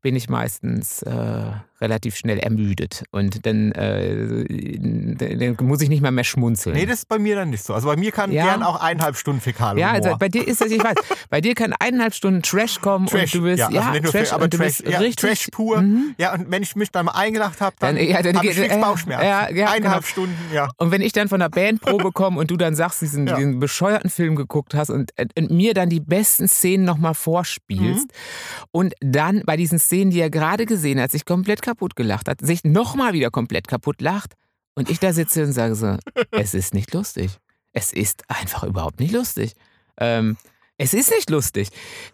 bin 0.00 0.16
ich 0.16 0.30
meistens 0.30 1.02
äh, 1.02 1.50
relativ 1.80 2.16
schnell 2.16 2.38
ermüdet. 2.38 3.04
Und 3.10 3.46
dann, 3.46 3.72
äh, 3.72 5.54
dann 5.54 5.66
muss 5.66 5.80
ich 5.80 5.88
nicht 5.88 6.02
mal 6.02 6.10
mehr 6.10 6.24
schmunzeln. 6.24 6.76
Nee, 6.76 6.86
das 6.86 7.00
ist 7.00 7.08
bei 7.08 7.18
mir 7.18 7.36
dann 7.36 7.50
nicht 7.50 7.64
so. 7.64 7.74
Also 7.74 7.88
bei 7.88 7.96
mir 7.96 8.12
kann 8.12 8.32
Ja. 8.32 8.44
gern 8.44 8.62
auch 8.62 8.80
eineinhalb 8.80 9.16
Stunden 9.16 9.40
Fäkalhumor. 9.40 9.80
ja, 9.80 9.90
also 9.92 10.16
bei 10.18 10.28
dir 10.28 10.46
ist 10.46 10.60
das, 10.60 10.70
ich 10.70 10.82
weiß, 10.82 10.94
bei 11.30 11.40
dir 11.40 11.54
kann 11.54 11.72
eineinhalb 11.78 12.14
Stunden 12.14 12.42
Trash 12.42 12.80
kommen 12.80 13.06
Trash, 13.06 13.34
und 13.34 13.42
du 13.42 13.42
bist, 13.46 13.58
ja, 13.58 13.70
ja, 13.70 13.80
also 13.80 13.92
nicht 13.92 14.02
nur 14.04 14.12
Trash, 14.12 14.32
aber 14.32 14.50
Trash, 14.50 14.80
ja, 14.80 14.98
richtig, 14.98 15.28
Trash 15.28 15.48
pur. 15.52 15.80
Mhm. 15.82 16.14
Ja, 16.18 16.34
und 16.34 16.50
wenn 16.50 16.62
ich 16.62 16.76
mich 16.76 16.90
dann 16.90 17.06
mal 17.06 17.12
eingelacht 17.12 17.60
habe, 17.60 17.74
dann, 17.78 17.96
Dann- 17.96 18.06
ja, 18.06 18.22
dann 18.22 18.36
habe 18.36 18.46
ich 18.48 18.56
ja, 18.56 18.76
Bauchschmerzen. 18.76 19.24
ja, 19.24 19.50
ja, 19.50 19.70
Eineinhalb 19.70 20.02
genau. 20.02 20.12
Stunden, 20.12 20.38
ja. 20.54 20.68
Und 20.76 20.90
wenn 20.90 21.00
ich 21.00 21.12
dann 21.12 21.28
von 21.28 21.40
der 21.40 21.48
Bandprobe 21.48 22.10
komme 22.12 22.38
und 22.38 22.50
du 22.50 22.56
dann 22.56 22.74
sagst, 22.74 23.00
diesen, 23.02 23.26
Ja. 23.26 23.36
diesen 23.36 23.58
bescheuerten 23.58 24.10
Film 24.10 24.36
geguckt 24.36 24.74
hast 24.74 24.90
und, 24.90 25.12
und 25.36 25.50
mir 25.50 25.74
dann 25.74 25.88
die 25.88 26.00
besten 26.00 26.48
Szenen 26.48 26.84
nochmal 26.84 27.14
vorspielst 27.14 28.06
Mhm. 28.06 28.64
und 28.72 28.94
dann 29.00 29.42
bei 29.46 29.56
diesen 29.56 29.78
Szenen, 29.78 30.10
die 30.10 30.20
er 30.20 30.30
gerade 30.30 30.66
gesehen 30.66 31.00
hat, 31.00 31.10
sich 31.10 31.24
komplett 31.24 31.62
kaputt 31.70 31.96
gelacht 31.96 32.28
hat, 32.28 32.40
sich 32.40 32.64
nochmal 32.64 33.12
wieder 33.12 33.30
komplett 33.30 33.68
kaputt 33.68 34.00
lacht 34.00 34.34
und 34.74 34.90
ich 34.90 34.98
da 35.00 35.12
sitze 35.12 35.44
und 35.44 35.52
sage 35.52 35.74
so, 35.74 35.96
es 36.30 36.54
ist 36.54 36.74
nicht 36.74 36.92
lustig. 36.94 37.38
Es 37.72 37.92
ist 37.92 38.24
einfach 38.28 38.64
überhaupt 38.64 38.98
nicht 39.00 39.12
lustig. 39.12 39.54
Ähm, 39.98 40.36
es 40.76 40.94
ist 40.94 41.10
nicht 41.10 41.30
lustig. 41.30 41.68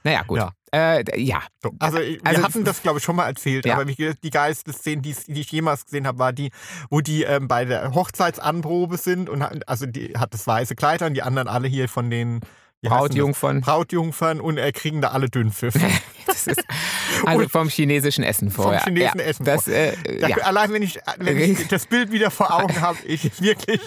Naja, 0.04 0.22
gut. 0.24 0.38
Ja. 0.38 0.50
Äh, 0.72 1.04
ja. 1.22 1.40
So, 1.62 1.70
also, 1.78 1.98
wir 1.98 2.18
Also- 2.24 2.42
hatten 2.42 2.64
das, 2.64 2.82
glaube 2.82 2.98
ich, 2.98 3.04
schon 3.04 3.16
mal 3.16 3.26
erzählt, 3.26 3.64
Ja. 3.64 3.74
aber 3.76 3.84
die 3.86 4.30
geilste 4.30 4.72
Szene, 4.72 5.02
die, 5.02 5.14
die 5.28 5.40
ich 5.40 5.50
jemals 5.52 5.84
gesehen 5.84 6.06
habe, 6.06 6.18
war 6.18 6.32
die, 6.32 6.50
wo 6.90 7.00
die 7.00 7.22
ähm, 7.22 7.46
bei 7.48 7.64
der 7.64 7.94
Hochzeitsanprobe 7.94 8.96
sind 8.98 9.30
und 9.30 9.42
also 9.68 9.86
die 9.86 10.12
hat 10.18 10.34
das 10.34 10.46
weiße 10.46 10.74
Kleid 10.74 11.02
an, 11.02 11.14
die 11.14 11.22
anderen 11.22 11.48
alle 11.48 11.68
hier 11.68 11.88
von 11.88 12.10
den 12.10 12.40
Brautjungfern. 12.82 13.60
Brautjungfern 13.62 14.40
und 14.40 14.58
äh, 14.58 14.70
kriegen 14.72 15.00
da 15.00 15.08
alle 15.08 15.28
Dünnpfiff. 15.28 15.74
Das 16.26 16.48
ist, 16.48 16.64
also 17.24 17.48
vom 17.48 17.68
chinesischen 17.68 18.24
Essen 18.24 18.50
vorher. 18.50 18.82
chinesischen 18.82 19.20
ja, 19.20 19.24
Essen 19.26 19.44
Das, 19.44 19.62
vorher. 19.62 19.94
äh, 20.08 20.28
ja. 20.28 20.36
Allein 20.38 20.72
wenn 20.72 20.82
ich, 20.82 20.98
wenn 21.18 21.38
ich 21.38 21.68
das 21.68 21.86
Bild 21.86 22.10
wieder 22.10 22.32
vor 22.32 22.52
Augen 22.52 22.80
habe, 22.80 22.98
ich 23.06 23.40
wirklich. 23.40 23.80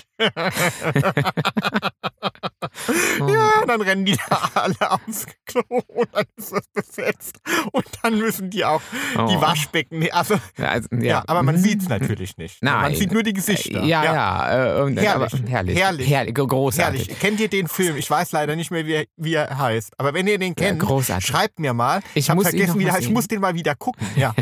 ja, 3.27 3.65
dann 3.67 3.81
rennen 3.81 4.05
die 4.05 4.17
da 4.29 4.49
alle 4.55 4.91
aufs 4.91 5.25
Klo 5.45 5.61
und 5.69 6.09
dann 6.11 6.25
ist 6.35 6.51
das 6.51 6.67
besetzt. 6.73 7.37
Und 7.71 7.85
dann 8.01 8.17
müssen 8.17 8.49
die 8.49 8.65
auch 8.65 8.81
die 9.15 9.17
Oh. 9.19 9.41
Waschbecken. 9.41 9.99
nee, 9.99 10.11
Also, 10.11 10.35
Ja, 10.57 10.65
also, 10.69 10.87
ja. 10.93 11.01
ja. 11.03 11.23
aber 11.27 11.43
man 11.43 11.57
sieht 11.57 11.81
es 11.81 11.89
natürlich 11.89 12.37
nicht. 12.37 12.61
Nein. 12.63 12.81
Man 12.81 12.95
sieht 12.95 13.11
nur 13.11 13.23
die 13.23 13.33
Gesichter. 13.33 13.83
Ja, 13.83 14.03
ja. 14.03 14.79
äh, 14.79 14.81
und, 14.83 14.97
Herrlich. 14.97 15.33
Aber, 15.33 15.49
herrlich. 15.49 15.77
Herrlich. 15.79 16.09
Herrlich. 16.09 16.33
Großartig. 16.35 17.01
Herrlich. 17.07 17.19
Kennt 17.19 17.39
ihr 17.39 17.49
den 17.49 17.67
Film? 17.67 17.97
Ich 17.97 18.09
weiß 18.09 18.31
leider 18.31 18.55
nicht 18.55 18.71
mehr, 18.71 18.85
wie 18.85 18.93
er, 18.93 19.05
wie 19.17 19.33
er 19.33 19.57
heißt. 19.57 19.93
Aber 19.97 20.13
wenn 20.13 20.27
ihr 20.27 20.37
den 20.37 20.55
kennt, 20.55 20.79
großartig. 20.79 21.25
schreibt 21.27 21.59
mir 21.59 21.73
mal. 21.73 22.01
Ich 22.13 22.29
habe 22.29 22.37
muss 22.41 22.51
ihn 22.53 22.59
noch 22.59 22.65
vergessen, 22.65 22.79
wie 22.79 22.83
der 22.85 22.93
heißt. 22.93 23.03
Ich 23.03 23.11
muss 23.11 23.27
den 23.27 23.41
mal 23.41 23.53
wieder 23.55 23.75
gucken. 23.75 24.05
Ja. 24.15 24.33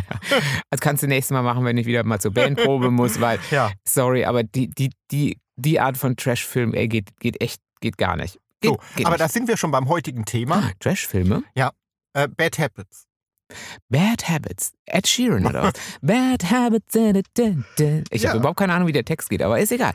Das 0.70 0.80
kannst 0.80 1.04
du 1.04 1.08
nächstes 1.08 1.34
Mal 1.34 1.44
machen, 1.44 1.64
wenn 1.66 1.78
ich 1.78 1.86
wieder 1.86 2.04
mal 2.04 2.20
zur 2.20 2.32
Bandprobe 2.34 2.90
muss, 2.90 3.20
weil, 3.22 3.40
ja. 3.52 3.72
sorry, 3.88 4.26
aber 4.26 4.44
die, 4.44 4.70
die, 4.70 4.90
die, 5.12 5.38
die 5.56 5.80
Art 5.80 5.98
von 5.98 6.16
Trashfilm, 6.16 6.74
ey, 6.74 6.88
geht, 6.88 7.10
geht 7.20 7.40
echt, 7.42 7.62
geht 7.82 7.98
gar 7.98 8.16
nicht. 8.16 8.40
Geht, 8.62 8.72
So, 8.72 8.78
geht 8.96 9.06
aber 9.06 9.16
nicht. 9.16 9.22
da 9.22 9.30
sind 9.30 9.48
wir 9.48 9.58
schon 9.58 9.72
beim 9.72 9.88
heutigen 9.88 10.26
Thema. 10.26 10.64
Ah, 10.68 10.72
Trashfilme? 10.80 11.44
Äh, 12.14 12.28
Bad 12.28 12.58
Habits. 12.58 13.06
Bad 13.90 14.28
Habits. 14.28 14.74
Ed 14.86 15.08
Sheeran 15.08 15.46
oder 15.46 15.64
was? 15.64 15.74
Bad 16.02 16.50
Habits. 16.52 16.96
Ich 18.10 18.22
Ja. 18.24 18.30
habe 18.30 18.40
überhaupt 18.40 18.60
keine 18.60 18.74
Ahnung, 18.74 18.88
wie 18.88 18.92
der 18.94 19.06
Text 19.06 19.30
geht, 19.30 19.42
aber 19.42 19.60
ist 19.60 19.72
egal. 19.72 19.94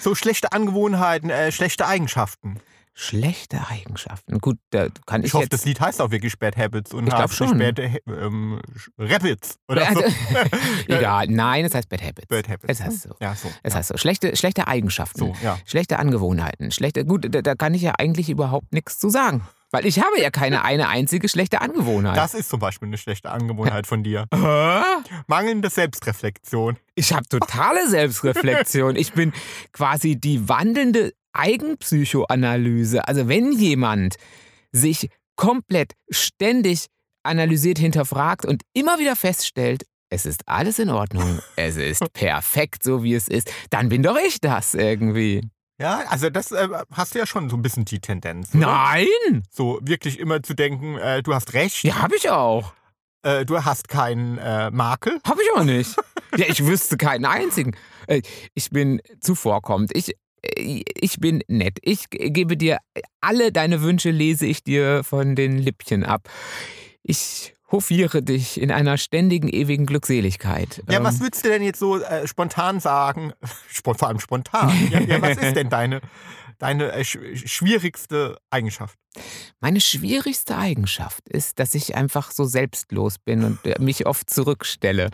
So 0.00 0.14
schlechte 0.14 0.52
Angewohnheiten, 0.52 1.30
äh, 1.30 1.50
schlechte 1.52 1.86
Eigenschaften. 1.86 2.60
Schlechte 3.00 3.60
Eigenschaften. 3.70 4.40
Gut, 4.40 4.58
da 4.70 4.88
kann 5.06 5.20
ich, 5.20 5.28
Ich 5.28 5.34
hoffe, 5.34 5.44
jetzt. 5.44 5.52
das 5.52 5.64
Lied 5.64 5.78
heißt 5.78 6.02
auch 6.02 6.10
wirklich 6.10 6.36
Bad 6.36 6.56
Habits 6.56 6.92
und 6.92 7.04
Ich 7.04 7.10
glaub 7.10 7.28
heißt 7.28 7.36
schon. 7.36 7.56
Bad 7.56 7.78
äh, 7.78 8.00
ähm, 8.08 8.60
Rabbits 8.98 9.56
oder 9.68 9.86
so. 9.94 10.02
Egal, 10.88 11.28
nein, 11.28 11.64
es 11.64 11.76
heißt 11.76 11.88
Bad 11.88 12.02
Habits. 12.02 12.26
Bad 12.26 12.48
Habits. 12.48 12.64
Es 12.66 12.82
heißt 12.82 13.02
so. 13.02 13.10
Ja, 13.20 13.36
so. 13.36 13.48
Es 13.62 13.72
ja. 13.72 13.78
heißt 13.78 13.90
so. 13.90 13.96
Schlechte, 13.98 14.34
schlechte 14.34 14.66
Eigenschaften. 14.66 15.20
So, 15.20 15.36
ja. 15.44 15.60
Schlechte 15.64 16.00
Angewohnheiten. 16.00 16.72
Schlechte, 16.72 17.04
gut, 17.04 17.32
da, 17.32 17.40
da 17.40 17.54
kann 17.54 17.72
ich 17.72 17.82
ja 17.82 17.92
eigentlich 17.96 18.30
überhaupt 18.30 18.72
nichts 18.72 18.98
zu 18.98 19.10
sagen. 19.10 19.46
Weil 19.70 19.84
ich 19.84 20.00
habe 20.00 20.18
ja 20.18 20.30
keine 20.30 20.64
eine 20.64 20.88
einzige 20.88 21.28
schlechte 21.28 21.60
Angewohnheit. 21.60 22.16
Das 22.16 22.32
ist 22.32 22.48
zum 22.48 22.58
Beispiel 22.58 22.88
eine 22.88 22.96
schlechte 22.96 23.30
Angewohnheit 23.30 23.86
von 23.86 24.02
dir. 24.02 24.26
Mangelnde 25.26 25.68
Selbstreflexion. 25.68 26.78
Ich 26.94 27.12
habe 27.12 27.28
totale 27.28 27.86
Selbstreflexion. 27.88 28.96
Ich 28.96 29.12
bin 29.12 29.32
quasi 29.72 30.16
die 30.16 30.48
wandelnde 30.48 31.12
Eigenpsychoanalyse. 31.38 33.06
Also 33.06 33.28
wenn 33.28 33.52
jemand 33.52 34.16
sich 34.72 35.08
komplett 35.36 35.92
ständig 36.10 36.86
analysiert, 37.22 37.78
hinterfragt 37.78 38.44
und 38.44 38.62
immer 38.72 38.98
wieder 38.98 39.16
feststellt, 39.16 39.84
es 40.10 40.24
ist 40.26 40.42
alles 40.46 40.78
in 40.78 40.88
Ordnung, 40.90 41.38
es 41.56 41.76
ist 41.76 42.12
perfekt 42.12 42.82
so 42.82 43.02
wie 43.02 43.14
es 43.14 43.28
ist, 43.28 43.52
dann 43.70 43.88
bin 43.88 44.02
doch 44.02 44.16
ich 44.18 44.40
das 44.40 44.74
irgendwie. 44.74 45.42
Ja, 45.80 46.02
also 46.08 46.28
das 46.30 46.50
äh, 46.50 46.68
hast 46.92 47.14
du 47.14 47.18
ja 47.20 47.26
schon 47.26 47.48
so 47.50 47.56
ein 47.56 47.62
bisschen 47.62 47.84
die 47.84 48.00
Tendenz. 48.00 48.52
Oder? 48.54 48.66
Nein! 48.66 49.42
So 49.50 49.78
wirklich 49.82 50.18
immer 50.18 50.42
zu 50.42 50.54
denken, 50.54 50.96
äh, 50.98 51.22
du 51.22 51.34
hast 51.34 51.52
recht, 51.54 51.84
Ja, 51.84 52.02
habe 52.02 52.16
ich 52.16 52.30
auch. 52.30 52.72
äh, 53.22 53.44
du 53.44 53.64
hast 53.64 53.88
keinen 53.88 54.38
äh, 54.38 54.70
Makel. 54.72 55.20
Habe 55.24 55.40
ich 55.42 55.48
auch 55.56 55.64
nicht. 55.64 55.94
Ja, 56.36 56.46
ich 56.48 56.66
wüsste 56.66 56.96
keinen 56.96 57.24
einzigen. 57.26 57.76
Äh, 58.08 58.22
Ich 58.54 58.70
bin 58.70 59.00
zuvorkommend. 59.20 59.94
Ich, 59.96 60.14
ich 60.42 61.18
bin 61.18 61.42
nett. 61.48 61.78
Ich 61.82 62.10
gebe 62.10 62.56
dir 62.56 62.78
alle 63.20 63.52
deine 63.52 63.82
Wünsche, 63.82 64.10
lese 64.10 64.46
ich 64.46 64.62
dir 64.62 65.04
von 65.04 65.34
den 65.34 65.58
Lippchen 65.58 66.04
ab. 66.04 66.28
Ich 67.02 67.54
hofiere 67.70 68.22
dich 68.22 68.60
in 68.60 68.70
einer 68.70 68.96
ständigen, 68.96 69.48
ewigen 69.48 69.86
Glückseligkeit. 69.86 70.82
Ja, 70.88 70.98
Ähm, 70.98 71.04
was 71.04 71.20
würdest 71.20 71.44
du 71.44 71.48
denn 71.48 71.62
jetzt 71.62 71.78
so 71.78 71.98
äh, 72.00 72.26
spontan 72.26 72.80
sagen? 72.80 73.32
Vor 73.84 74.02
allem 74.02 74.20
spontan. 74.20 74.72
Ja, 74.90 75.00
ja, 75.00 75.20
was 75.20 75.36
ist 75.36 75.54
denn 75.54 75.68
deine, 75.68 76.00
deine 76.58 76.92
äh, 76.92 77.04
sch 77.04 77.18
schwierigste 77.46 78.38
Eigenschaft? 78.50 78.98
Meine 79.60 79.80
schwierigste 79.80 80.56
Eigenschaft 80.56 81.28
ist, 81.28 81.58
dass 81.58 81.74
ich 81.74 81.96
einfach 81.96 82.30
so 82.30 82.44
selbstlos 82.44 83.18
bin 83.18 83.44
und 83.44 83.64
äh, 83.64 83.74
mich 83.80 84.06
oft 84.06 84.30
zurückstelle. 84.30 85.10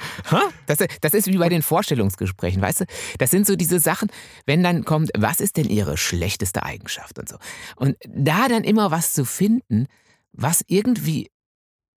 Das, 0.66 0.78
das 1.00 1.14
ist 1.14 1.26
wie 1.26 1.36
bei 1.36 1.48
den 1.48 1.62
Vorstellungsgesprächen, 1.62 2.60
weißt 2.62 2.80
du? 2.80 2.84
Das 3.18 3.30
sind 3.30 3.46
so 3.46 3.56
diese 3.56 3.78
Sachen, 3.78 4.10
wenn 4.46 4.62
dann 4.62 4.84
kommt, 4.84 5.10
was 5.16 5.40
ist 5.40 5.56
denn 5.56 5.68
Ihre 5.68 5.96
schlechteste 5.96 6.62
Eigenschaft 6.62 7.18
und 7.18 7.28
so. 7.28 7.36
Und 7.76 7.96
da 8.08 8.48
dann 8.48 8.64
immer 8.64 8.90
was 8.90 9.12
zu 9.12 9.24
finden, 9.24 9.86
was 10.32 10.62
irgendwie 10.66 11.30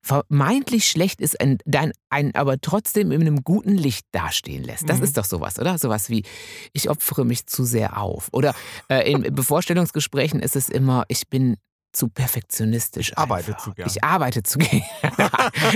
vermeintlich 0.07 0.87
schlecht 0.89 1.19
ist, 1.21 1.39
ein, 1.41 1.57
dann 1.65 1.91
einen 2.09 2.33
aber 2.33 2.59
trotzdem 2.61 3.11
in 3.11 3.21
einem 3.21 3.43
guten 3.43 3.75
Licht 3.75 4.05
dastehen 4.11 4.63
lässt. 4.63 4.89
Das 4.89 4.99
Mhm. 4.99 5.03
ist 5.03 5.17
doch 5.17 5.25
sowas, 5.25 5.59
oder? 5.59 5.77
Sowas 5.77 6.09
wie, 6.09 6.23
ich 6.71 6.89
opfere 6.89 7.25
mich 7.25 7.45
zu 7.47 7.65
sehr 7.65 7.97
auf. 8.01 8.29
Oder 8.31 8.55
äh, 8.89 9.11
in 9.11 9.35
Bevorstellungsgesprächen 9.35 10.39
ist 10.39 10.55
es 10.55 10.69
immer, 10.69 11.03
ich 11.09 11.27
bin 11.27 11.57
zu 11.97 12.09
perfektionistisch. 12.09 13.09
Ich 13.09 13.17
arbeite 13.17 13.57
zu 13.57 13.73
gern. 13.73 13.87
Ich 13.89 14.03
arbeite 14.03 14.43
zu 14.43 14.59
gern. 14.59 14.83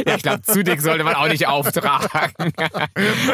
ja, 0.05 0.15
ich 0.15 0.21
glaube, 0.23 0.41
zu 0.43 0.63
dick 0.63 0.79
sollte 0.81 1.03
man 1.03 1.15
auch 1.15 1.27
nicht 1.27 1.47
auftragen. 1.47 2.53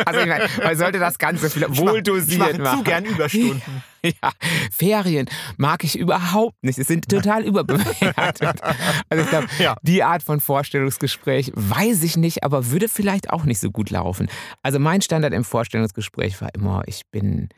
also 0.05 0.19
ich 0.21 0.27
meine, 0.27 0.47
man 0.63 0.77
sollte 0.77 0.97
das 0.99 1.17
Ganze 1.17 1.47
Ich 1.47 1.77
wohl 1.77 1.97
Ich 1.97 2.03
dosiert 2.03 2.39
mache 2.39 2.61
machen. 2.61 2.77
zu 2.79 2.83
gern 2.83 3.05
Überstunden. 3.05 3.61
Ja, 4.03 4.31
Ferien 4.71 5.27
mag 5.57 5.83
ich 5.83 5.97
überhaupt 5.97 6.55
nicht. 6.63 6.77
Es 6.79 6.87
sind 6.87 7.09
total 7.09 7.43
überbewertet. 7.43 8.61
Also 9.09 9.23
ich 9.23 9.29
glaube, 9.29 9.47
Ja. 9.59 9.75
die 9.81 10.01
Art 10.03 10.23
von 10.23 10.39
Vorstellungsgespräch 10.39 11.51
weiß 11.55 12.03
ich 12.03 12.15
nicht, 12.15 12.43
aber 12.43 12.69
würde 12.71 12.87
vielleicht 12.87 13.31
auch 13.31 13.43
nicht 13.43 13.59
so 13.59 13.69
gut 13.71 13.89
laufen. 13.89 14.29
Also 14.61 14.79
mein 14.79 15.01
Standard 15.01 15.33
im 15.33 15.43
Vorstellungsgespräch 15.43 16.39
war 16.41 16.53
immer, 16.55 16.83
ich 16.85 17.01
bin 17.11 17.49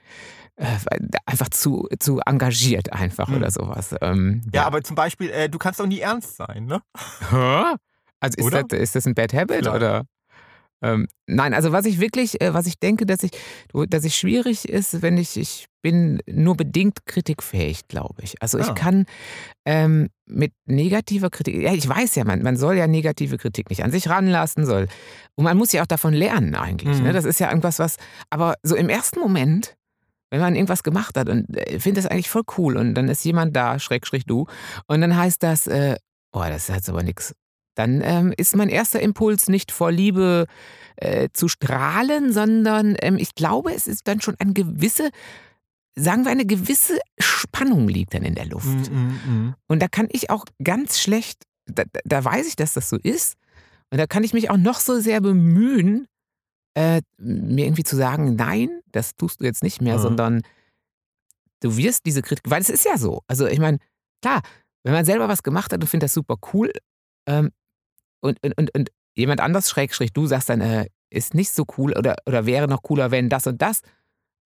einfach 1.26 1.50
zu, 1.50 1.88
zu 2.00 2.20
engagiert 2.26 2.92
einfach 2.92 3.28
Hm. 3.30 3.36
oder 3.38 3.52
sowas. 3.52 3.96
Ähm, 4.02 4.42
Ja, 4.54 4.66
aber 4.66 4.84
zum 4.84 4.96
Beispiel, 4.96 5.30
äh, 5.30 5.50
du 5.50 5.58
kannst 5.58 5.80
doch 5.80 5.88
nie 5.88 6.00
ernst 6.00 6.36
sein, 6.38 6.66
ne? 6.66 6.82
Hä? 7.32 7.76
Also 8.22 8.36
ist 8.38 8.44
Oder? 8.46 8.64
das, 8.64 8.80
ist 8.80 8.96
das 8.96 9.06
ein 9.06 9.16
Bad 9.16 9.34
Habit 9.34 9.60
Vielleicht. 9.60 9.76
oder? 9.76 10.04
Ähm, 10.82 11.08
nein, 11.28 11.54
also 11.54 11.72
was 11.74 11.86
ich 11.86 12.00
wirklich, 12.00 12.42
äh, 12.42 12.54
was 12.54 12.66
ich 12.66 12.80
denke, 12.80 13.06
dass 13.06 13.24
ich, 13.24 13.32
dass 13.90 14.04
ich 14.06 14.16
schwierig 14.16 14.68
ist, 14.68 15.02
wenn 15.02 15.18
ich, 15.18 15.36
ich 15.38 15.68
bin 15.82 16.22
nur 16.26 16.56
bedingt 16.56 17.06
kritikfähig, 17.06 17.88
glaube 17.90 18.22
ich. 18.24 18.42
Also 18.42 18.58
ich 18.60 18.68
Ah. 18.68 18.74
kann 18.74 19.06
ähm, 19.66 20.08
mit 20.26 20.54
negativer 20.66 21.30
Kritik, 21.30 21.56
ja, 21.62 21.74
ich 21.74 21.88
weiß 21.88 22.16
ja, 22.16 22.24
man, 22.24 22.42
man 22.44 22.56
soll 22.58 22.76
ja 22.78 22.88
negative 22.88 23.38
Kritik 23.38 23.70
nicht 23.70 23.84
an 23.84 23.92
sich 23.92 24.10
ranlassen 24.10 24.66
soll. 24.66 24.88
Und 25.36 25.44
man 25.46 25.58
muss 25.58 25.72
ja 25.74 25.82
auch 25.82 25.88
davon 25.88 26.14
lernen 26.14 26.56
eigentlich. 26.56 26.98
Mhm. 26.98 27.04
Ne? 27.06 27.14
Das 27.14 27.26
ist 27.26 27.40
ja 27.40 27.50
irgendwas, 27.50 27.80
was, 27.80 27.98
aber 28.30 28.56
so 28.64 28.76
im 28.76 28.88
ersten 28.90 29.20
Moment, 29.20 29.76
wenn 30.32 30.40
man 30.42 30.56
irgendwas 30.56 30.84
gemacht 30.84 31.18
hat 31.18 31.30
und 31.30 31.56
äh, 31.58 31.80
finde 31.80 32.02
das 32.02 32.10
eigentlich 32.10 32.30
voll 32.30 32.44
cool 32.58 32.78
und 32.78 32.94
dann 32.96 33.08
ist 33.10 33.24
jemand 33.26 33.56
da, 33.56 33.80
schräg, 33.80 34.06
schräg 34.08 34.26
du, 34.28 34.46
und 34.88 35.02
dann 35.02 35.16
heißt 35.16 35.42
das, 35.44 35.68
äh, 35.68 35.96
oh, 36.32 36.44
das 36.48 36.70
ist 36.70 36.76
jetzt 36.76 36.90
aber 36.90 37.04
nix. 37.04 37.34
Dann 37.76 38.02
ähm, 38.04 38.34
ist 38.36 38.56
mein 38.56 38.70
erster 38.70 39.00
Impuls 39.00 39.48
nicht 39.48 39.72
vor 39.72 39.92
Liebe 39.92 40.46
äh, 40.98 41.30
zu 41.34 41.48
strahlen, 41.48 42.34
sondern 42.34 42.96
ähm, 43.02 43.18
ich 43.18 43.36
glaube, 43.36 43.74
es 43.74 43.88
ist 43.88 44.08
dann 44.08 44.20
schon 44.22 44.36
eine 44.40 44.54
gewisse, 44.54 45.10
sagen 45.96 46.26
wir, 46.26 46.32
eine 46.32 46.46
gewisse 46.46 47.00
Spannung 47.20 47.88
liegt 47.88 48.14
dann 48.14 48.24
in 48.24 48.36
der 48.36 48.48
Luft. 48.48 48.92
Mm, 48.92 48.96
mm, 48.96 49.46
mm. 49.48 49.56
Und 49.68 49.82
da 49.82 49.88
kann 49.88 50.08
ich 50.12 50.30
auch 50.30 50.46
ganz 50.64 51.00
schlecht, 51.00 51.44
da- 51.68 51.84
da 52.04 52.24
weiß 52.26 52.48
ich, 52.48 52.56
dass 52.56 52.74
das 52.74 52.90
so 52.90 52.98
ist. 52.98 53.36
Und 53.92 53.98
da 53.98 54.08
kann 54.08 54.24
ich 54.24 54.34
mich 54.34 54.50
auch 54.50 54.58
noch 54.58 54.80
so 54.80 55.00
sehr 55.00 55.22
bemühen, 55.22 56.06
äh, 56.80 57.02
mir 57.18 57.66
irgendwie 57.66 57.84
zu 57.84 57.98
sagen, 57.98 58.36
nein, 58.38 58.80
das 58.94 59.16
tust 59.18 59.42
du 59.42 59.46
jetzt 59.46 59.64
nicht 59.64 59.82
mehr, 59.82 59.98
Mhm. 59.98 60.02
sondern 60.02 60.42
du 61.60 61.76
wirst 61.76 62.06
diese 62.06 62.22
Kritik, 62.22 62.50
weil 62.50 62.62
es 62.62 62.70
ist 62.70 62.86
ja 62.86 62.98
so. 62.98 63.22
Also 63.28 63.48
ich 63.48 63.60
meine, 63.60 63.80
klar, 64.22 64.42
wenn 64.86 64.94
man 64.94 65.04
selber 65.04 65.28
was 65.28 65.44
gemacht 65.44 65.74
hat 65.74 65.82
und 65.82 65.88
findet 65.88 66.06
das 66.06 66.14
super 66.14 66.38
cool 66.54 66.72
ähm, 67.28 67.52
und, 68.22 68.42
und, 68.42 68.58
und, 68.58 68.74
und 68.74 68.90
jemand 69.14 69.42
anders, 69.42 69.70
schräg, 69.70 69.94
schräg, 69.94 70.14
du 70.14 70.26
sagst 70.26 70.48
dann, 70.48 70.62
äh, 70.62 70.88
ist 71.10 71.34
nicht 71.34 71.52
so 71.52 71.66
cool 71.78 71.92
oder, 71.98 72.16
oder 72.26 72.46
wäre 72.46 72.70
noch 72.70 72.82
cooler, 72.82 73.12
wenn 73.12 73.28
das 73.28 73.46
und 73.46 73.62
das, 73.62 73.82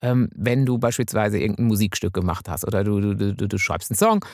ähm, 0.01 0.29
wenn 0.33 0.65
du 0.65 0.79
beispielsweise 0.79 1.37
irgendein 1.37 1.67
Musikstück 1.67 2.13
gemacht 2.15 2.49
hast 2.49 2.65
oder 2.65 2.83
du, 2.83 2.99
du, 2.99 3.35
du, 3.35 3.47
du, 3.47 3.57
schreibst 3.59 3.91
einen 3.91 3.97
Song 3.97 4.25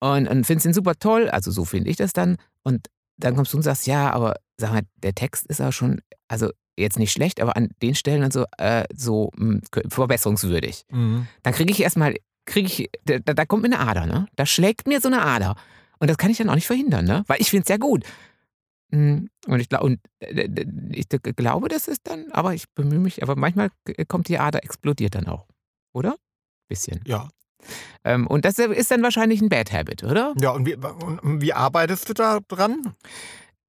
und, 0.00 0.28
und 0.28 0.44
findest 0.44 0.66
ihn 0.66 0.74
super 0.74 0.94
toll, 0.94 1.28
also 1.28 1.50
so 1.50 1.64
finde 1.64 1.90
ich 1.90 1.96
das 1.96 2.12
dann. 2.12 2.36
Und 2.62 2.86
dann 3.16 3.34
kommst 3.34 3.52
du 3.52 3.56
und 3.56 3.64
sagst, 3.64 3.88
ja, 3.88 4.12
aber 4.12 4.36
sag 4.58 4.72
mal, 4.72 4.82
der 5.02 5.14
Text 5.14 5.46
ist 5.46 5.60
auch 5.60 5.72
schon, 5.72 6.00
also 6.28 6.50
jetzt 6.78 6.98
nicht 6.98 7.12
schlecht, 7.12 7.40
aber 7.40 7.56
an 7.56 7.68
den 7.82 7.94
Stellen 7.94 8.22
und 8.24 8.32
so, 8.32 8.44
äh, 8.58 8.84
so 8.94 9.30
mh, 9.36 9.60
verbesserungswürdig. 9.88 10.84
Mhm. 10.90 11.26
Dann 11.42 11.52
kriege 11.54 11.70
ich 11.70 11.80
erstmal, 11.82 12.16
kriege 12.46 12.66
ich, 12.66 12.90
da, 13.04 13.18
da 13.18 13.44
kommt 13.44 13.62
mir 13.62 13.68
eine 13.76 13.80
Ader, 13.80 14.06
ne? 14.06 14.26
Da 14.36 14.46
schlägt 14.46 14.86
mir 14.88 15.00
so 15.00 15.08
eine 15.08 15.22
Ader. 15.22 15.56
Und 15.98 16.08
das 16.10 16.16
kann 16.16 16.30
ich 16.30 16.38
dann 16.38 16.48
auch 16.48 16.54
nicht 16.54 16.66
verhindern, 16.66 17.04
ne? 17.04 17.24
Weil 17.26 17.40
ich 17.40 17.50
finde 17.50 17.62
es 17.64 17.68
ja 17.68 17.76
gut. 17.76 18.04
Mm, 18.90 19.26
Und 19.46 19.60
ich, 19.60 19.68
glaub- 19.68 19.82
und, 19.82 20.00
äh, 20.20 20.42
äh, 20.46 20.66
ich 20.92 21.08
glaube, 21.36 21.68
das 21.68 21.88
ist 21.88 22.00
dann, 22.04 22.26
aber 22.32 22.54
ich 22.54 22.68
bemühe 22.74 22.98
mich, 22.98 23.22
aber 23.22 23.36
manchmal 23.36 23.70
k- 23.84 24.04
kommt 24.06 24.28
die 24.28 24.38
Ader, 24.38 24.64
explodiert 24.64 25.14
dann 25.14 25.26
auch. 25.28 25.46
Oder? 25.94 26.16
Bisschen. 26.68 27.00
Ja. 27.06 27.28
Ähm, 28.04 28.26
und 28.26 28.44
das 28.44 28.58
ist 28.58 28.90
dann 28.90 29.02
wahrscheinlich 29.02 29.40
ein 29.40 29.48
Bad 29.48 29.72
Habit, 29.72 30.02
oder? 30.02 30.34
Ja, 30.40 30.50
und 30.50 30.66
wie, 30.66 30.74
und 30.74 31.40
wie 31.40 31.52
arbeitest 31.52 32.08
du 32.08 32.14
da 32.14 32.40
dran? 32.48 32.94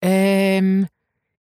Ähm, 0.01 0.87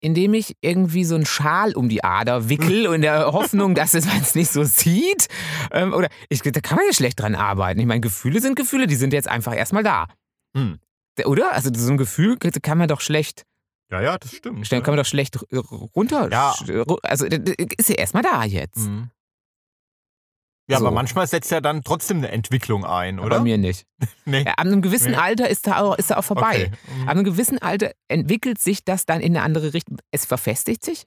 indem 0.01 0.33
ich 0.33 0.55
irgendwie 0.61 1.03
so 1.03 1.15
einen 1.15 1.25
Schal 1.25 1.73
um 1.75 1.89
die 1.89 2.03
Ader 2.03 2.49
wickel 2.49 2.87
und 2.87 2.95
in 2.99 3.01
der 3.01 3.31
Hoffnung, 3.31 3.75
dass 3.75 3.93
es 3.93 4.05
man 4.05 4.21
es 4.21 4.35
nicht 4.35 4.51
so 4.51 4.63
sieht. 4.63 5.27
Ähm, 5.71 5.93
oder 5.93 6.09
ich, 6.29 6.41
da 6.41 6.59
kann 6.61 6.77
man 6.77 6.85
ja 6.85 6.93
schlecht 6.93 7.19
dran 7.19 7.35
arbeiten. 7.35 7.79
Ich 7.79 7.85
meine, 7.85 8.01
Gefühle 8.01 8.41
sind 8.41 8.55
Gefühle, 8.55 8.87
die 8.87 8.95
sind 8.95 9.13
jetzt 9.13 9.27
einfach 9.27 9.55
erstmal 9.55 9.83
da. 9.83 10.07
Hm. 10.55 10.79
Oder? 11.25 11.51
Also 11.53 11.69
so 11.73 11.91
ein 11.91 11.97
Gefühl 11.97 12.37
kann 12.37 12.77
man 12.77 12.87
doch 12.87 13.01
schlecht, 13.01 13.43
Ja, 13.91 14.01
ja, 14.01 14.17
das 14.17 14.33
stimmt. 14.33 14.69
kann 14.69 14.83
man 14.85 14.97
doch 14.97 15.05
schlecht 15.05 15.37
runter. 15.95 16.29
Ja. 16.31 16.55
Also 17.03 17.25
ist 17.25 17.89
ja 17.89 17.95
erstmal 17.95 18.23
da 18.23 18.43
jetzt. 18.45 18.77
Mhm. 18.77 19.09
Ja, 20.69 20.77
So. 20.77 20.85
aber 20.85 20.93
manchmal 20.93 21.25
setzt 21.27 21.49
ja 21.51 21.61
dann 21.61 21.83
trotzdem 21.83 22.17
eine 22.17 22.29
Entwicklung 22.31 22.85
ein, 22.85 23.19
oder? 23.19 23.37
Bei 23.37 23.43
mir 23.43 23.57
nicht. 23.57 23.85
Nee. 24.25 24.43
Ja, 24.43 24.53
an 24.57 24.67
einem 24.67 24.81
gewissen 24.83 25.11
Nee. 25.11 25.17
Alter 25.17 25.49
ist 25.49 25.65
da 25.65 25.79
auch, 25.79 25.97
ist 25.97 26.11
da 26.11 26.17
auch 26.17 26.23
vorbei. 26.23 26.67
Okay. 26.67 26.71
Mhm. 26.95 27.01
Ab 27.03 27.09
einem 27.15 27.23
gewissen 27.23 27.59
Alter 27.61 27.91
entwickelt 28.07 28.59
sich 28.59 28.85
das 28.85 29.05
dann 29.07 29.21
in 29.21 29.35
eine 29.35 29.43
andere 29.43 29.73
Richtung. 29.73 29.97
Es 30.11 30.25
verfestigt 30.25 30.85
sich. 30.85 31.05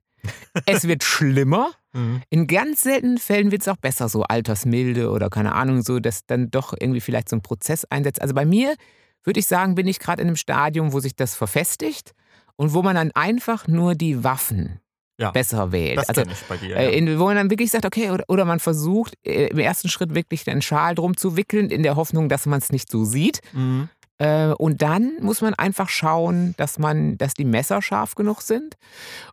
es 0.67 0.83
wird 0.89 1.05
schlimmer. 1.05 1.71
Mhm. 1.93 2.23
In 2.31 2.47
ganz 2.49 2.83
seltenen 2.83 3.19
Fällen 3.19 3.53
wird 3.53 3.63
es 3.63 3.69
auch 3.69 3.77
besser, 3.77 4.09
so 4.09 4.25
Altersmilde 4.25 5.11
oder 5.11 5.31
keine 5.31 5.55
Ahnung, 5.55 5.83
so, 5.83 6.01
dass 6.01 6.27
dann 6.27 6.51
doch 6.51 6.75
irgendwie 6.79 7.01
vielleicht 7.01 7.29
so 7.29 7.37
ein 7.37 7.43
Prozess 7.43 7.85
einsetzt. 7.85 8.21
Also 8.21 8.35
bei 8.35 8.45
mir 8.45 8.75
würde 9.23 9.39
ich 9.39 9.47
sagen, 9.47 9.77
bin 9.77 9.87
ich 9.87 10.01
gerade 10.01 10.21
in 10.23 10.29
einem 10.29 10.37
Stadium, 10.37 10.93
wo 10.93 10.99
sich 10.99 11.15
das 11.15 11.37
verfestigt 11.37 12.13
und 12.57 12.75
wo 12.75 12.83
man 12.83 12.97
dann 12.97 13.13
einfach 13.13 13.69
nur 13.69 13.95
die 13.95 14.25
Waffen 14.25 14.81
Ja. 15.23 15.31
besser 15.31 15.73
wählt. 15.73 15.97
Das 15.99 16.09
also 16.09 16.23
ich 16.23 16.43
bei 16.49 16.57
dir. 16.59 16.77
äh, 16.77 16.85
ja. 16.85 16.91
in, 16.91 17.19
wo 17.19 17.25
man 17.25 17.37
dann 17.37 17.51
wirklich 17.51 17.71
sagt, 17.71 17.87
okay, 17.87 18.11
oder, 18.11 18.25
oder 18.29 18.45
man 18.45 18.61
versucht 18.61 19.15
äh, 19.25 19.47
im 19.47 19.59
ersten 19.59 19.89
Schritt 19.89 20.15
wirklich 20.15 20.45
den 20.45 20.61
Schal 20.63 20.95
drum 20.95 21.17
zu 21.17 21.37
wickeln, 21.37 21.71
in 21.71 21.83
der 21.83 21.97
Hoffnung, 21.97 22.29
dass 22.29 22.45
man 22.47 22.59
es 22.59 22.71
nicht 22.73 22.91
so 22.91 23.05
sieht. 23.05 23.41
Mhm. 23.53 23.89
Äh, 24.19 24.49
und 24.49 24.83
dann 24.83 25.13
muss 25.21 25.41
man 25.41 25.55
einfach 25.55 25.89
schauen, 25.89 26.55
dass 26.59 26.79
man, 26.79 27.17
dass 27.19 27.35
die 27.35 27.45
Messer 27.45 27.81
scharf 27.83 28.15
genug 28.15 28.43
sind 28.43 28.77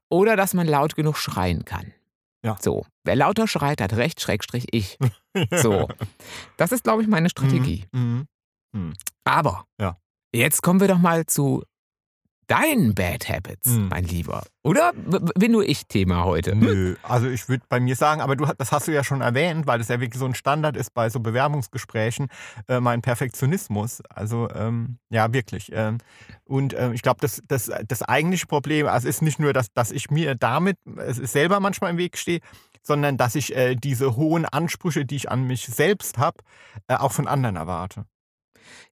oder 0.09 0.35
dass 0.35 0.53
man 0.53 0.67
laut 0.67 0.95
genug 0.95 1.17
schreien 1.17 1.65
kann. 1.65 1.91
Ja. 2.45 2.55
So, 2.61 2.85
wer 3.03 3.15
lauter 3.17 3.47
schreit, 3.47 3.81
hat 3.81 3.93
recht, 3.93 4.21
Schrägstrich 4.21 4.67
ich. 4.71 4.97
So, 5.51 5.87
das 6.57 6.71
ist, 6.71 6.83
glaube 6.83 7.01
ich, 7.03 7.07
meine 7.07 7.29
Strategie. 7.29 7.85
Mhm. 7.91 8.25
Aber 9.25 9.65
Ja. 9.79 9.97
jetzt 10.33 10.61
kommen 10.63 10.79
wir 10.79 10.87
doch 10.87 10.97
mal 10.97 11.25
zu 11.25 11.63
deinen 12.49 12.95
Bad 12.95 13.29
Habits, 13.29 13.67
Mhm. 13.67 13.87
mein 13.89 14.03
Lieber. 14.03 14.43
Oder 14.63 14.91
bin 14.93 15.51
nur 15.51 15.63
ich 15.65 15.87
Thema 15.87 16.25
heute? 16.25 16.55
Nö, 16.55 16.95
also 17.03 17.27
ich 17.29 17.47
würde 17.47 17.63
bei 17.69 17.79
mir 17.79 17.95
sagen, 17.95 18.21
aber 18.21 18.35
du, 18.35 18.47
hast- 18.47 18.57
das 18.59 18.71
hast 18.71 18.87
du 18.87 18.91
ja 18.91 19.03
schon 19.03 19.21
erwähnt, 19.21 19.67
weil 19.67 19.77
das 19.79 19.87
ja 19.87 19.99
wirklich 19.99 20.19
so 20.19 20.25
ein 20.25 20.35
Standard 20.35 20.75
ist 20.75 20.93
bei 20.93 21.09
so 21.09 21.19
Bewerbungsgesprächen, 21.19 22.27
äh, 22.67 22.79
mein 22.79 23.01
Perfektionismus. 23.01 24.01
Also 24.09 24.49
ähm, 24.55 24.97
ja, 25.09 25.31
wirklich. 25.31 25.71
Ähm, 25.73 25.99
und 26.45 26.73
ähm, 26.77 26.93
ich 26.93 27.01
glaube, 27.01 27.19
das, 27.21 27.41
das, 27.47 27.69
das 27.87 28.01
eigentliche 28.01 28.47
Problem, 28.47 28.87
also 28.87 29.07
ist 29.07 29.21
nicht 29.21 29.39
nur, 29.39 29.53
dass, 29.53 29.71
dass 29.73 29.91
ich 29.91 30.09
mir 30.09 30.35
damit 30.35 30.77
äh, 30.97 31.13
selber 31.13 31.59
manchmal 31.59 31.91
im 31.91 31.97
Weg 31.97 32.17
stehe, 32.17 32.39
sondern 32.81 33.17
dass 33.17 33.35
ich 33.35 33.55
äh, 33.55 33.75
diese 33.75 34.15
hohen 34.15 34.45
Ansprüche, 34.45 35.05
die 35.05 35.15
ich 35.17 35.29
an 35.29 35.43
mich 35.43 35.67
selbst 35.67 36.17
habe, 36.17 36.37
äh, 36.87 36.95
auch 36.95 37.11
von 37.11 37.27
anderen 37.27 37.55
erwarte. 37.57 38.05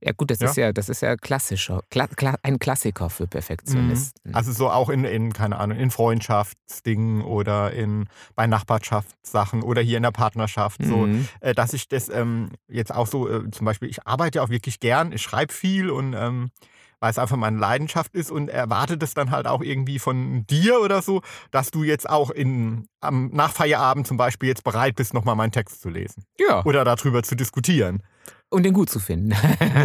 Ja 0.02 0.12
gut, 0.12 0.32
das 0.32 0.40
Ja. 0.40 0.50
ist 0.50 0.58
ja, 0.58 0.72
das 0.74 0.90
ist 0.90 1.02
ja 1.02 1.16
klassischer, 1.16 1.82
Kla 1.90 2.08
Kla 2.08 2.36
ein 2.44 2.60
Klassiker 2.60 3.10
für 3.10 3.28
Perfektionisten. 3.28 4.34
Also 4.36 4.52
so 4.52 4.70
auch 4.70 4.90
in, 4.90 5.04
in, 5.04 5.34
keine 5.34 5.58
Ahnung, 5.58 5.78
in 5.78 5.92
Freundschaftsdingen 5.92 7.22
oder 7.24 7.72
in 7.72 8.08
bei 8.36 8.48
Nachbarschaftssachen 8.48 9.63
oder 9.63 9.82
hier 9.82 9.98
in 9.98 10.04
der 10.04 10.12
Partnerschaft. 10.12 10.84
So, 10.84 11.08
Mhm. 11.08 11.28
äh, 11.42 11.54
dass 11.54 11.74
ich 11.74 11.88
das 11.88 12.10
ähm, 12.10 12.52
jetzt 12.68 12.94
auch 12.94 13.08
so, 13.08 13.28
äh, 13.30 13.50
zum 13.52 13.66
Beispiel, 13.66 13.90
ich 13.90 14.06
arbeite 14.08 14.38
ja 14.40 14.44
auch 14.44 14.50
wirklich 14.50 14.80
gern, 14.80 15.12
ich 15.12 15.22
schreibe 15.22 15.54
viel 15.54 15.90
und 15.90 16.13
ähm, 16.13 16.52
weil 17.00 17.12
es 17.12 17.20
einfach 17.20 17.38
meine 17.38 17.60
Leidenschaft 17.60 18.16
ist 18.16 18.32
und 18.32 18.50
erwarte 18.50 18.98
das 18.98 19.13
dann 19.13 19.30
halt 19.30 19.46
auch 19.46 19.62
irgendwie 19.62 20.00
von 20.00 20.48
dir 20.48 20.80
oder 20.82 21.02
so, 21.04 21.22
dass 21.52 21.70
du 21.70 21.84
jetzt 21.84 22.10
auch 22.10 22.32
in, 22.32 22.88
am, 23.02 23.30
nach 23.34 23.52
Feierabend 23.52 24.08
zum 24.08 24.18
Beispiel 24.18 24.50
jetzt 24.50 24.63
bereit 24.63 24.96
bist, 24.96 25.13
nochmal 25.13 25.36
meinen 25.36 25.52
Text 25.52 25.82
zu 25.82 25.90
lesen 25.90 26.26
Ja, 26.40 26.66
oder 26.66 26.84
darüber 26.84 27.22
zu 27.22 27.36
diskutieren. 27.36 28.02
Und 28.50 28.63
den 28.63 28.74
gut 28.74 28.90
zu 28.90 29.00
finden. 29.00 29.30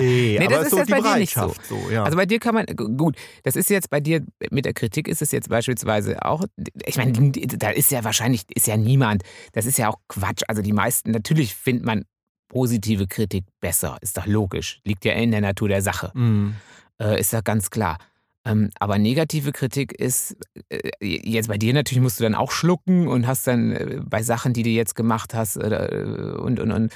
Nee, 0.01 0.37
Nee, 0.39 0.47
aber 0.47 0.55
das 0.57 0.65
ist 0.67 0.71
so 0.71 0.79
jetzt 0.79 0.89
die 0.89 0.93
bei 0.93 1.01
dir 1.01 1.17
nicht 1.17 1.35
Bereitschaft. 1.35 1.67
So. 1.67 1.91
ja. 1.91 2.05
Also 2.05 2.17
bei 2.17 2.27
dir 2.27 2.39
kann 2.39 2.55
man, 2.55 2.67
gut, 2.97 3.17
das 3.43 3.57
ist 3.57 3.71
jetzt 3.71 3.91
bei 3.91 4.01
dir, 4.01 4.25
mit 4.51 4.65
der 4.65 4.73
Kritik 4.75 5.09
ist 5.09 5.21
es 5.23 5.33
jetzt 5.33 5.49
beispielsweise 5.49 6.25
auch, 6.25 6.45
ich 6.87 6.97
meine, 6.97 7.13
da 7.33 7.71
ist 7.71 7.91
ja 7.91 8.05
wahrscheinlich, 8.05 8.43
ist 8.55 8.67
ja 8.67 8.77
niemand, 8.77 9.23
das 9.53 9.67
ist 9.67 9.79
ja 9.79 9.89
auch 9.89 9.97
Quatsch. 10.09 10.43
Also 10.49 10.63
die 10.63 10.73
meisten, 10.73 11.11
natürlich 11.11 11.55
findet 11.55 11.85
man 11.85 12.05
positive 12.49 13.07
Kritik 13.07 13.45
besser, 13.61 13.97
ist 14.01 14.17
doch 14.17 14.27
logisch, 14.27 14.81
liegt 14.85 15.05
ja 15.05 15.13
in 15.15 15.31
der 15.31 15.41
Natur 15.41 15.69
der 15.69 15.83
Sache, 15.83 16.11
Mhm. 16.15 16.55
äh, 17.01 17.19
ist 17.19 17.33
ja 17.33 17.41
ganz 17.41 17.71
klar. 17.71 17.99
Ähm, 18.45 18.71
aber 18.81 18.99
negative 18.99 19.53
Kritik 19.53 19.93
ist, 19.93 20.37
äh, 20.69 20.91
jetzt 21.01 21.47
bei 21.49 21.59
dir 21.59 21.73
natürlich 21.73 22.03
musst 22.03 22.19
du 22.19 22.25
dann 22.25 22.35
auch 22.35 22.51
schlucken 22.51 23.07
und 23.07 23.27
hast 23.29 23.47
dann 23.47 23.71
äh, 23.71 24.01
bei 24.05 24.23
Sachen, 24.25 24.53
die 24.53 24.65
du 24.65 24.69
jetzt 24.71 24.97
gemacht 24.97 25.33
hast, 25.33 25.57
äh, 25.57 26.35
und, 26.39 26.59
und, 26.59 26.73
und 26.73 26.93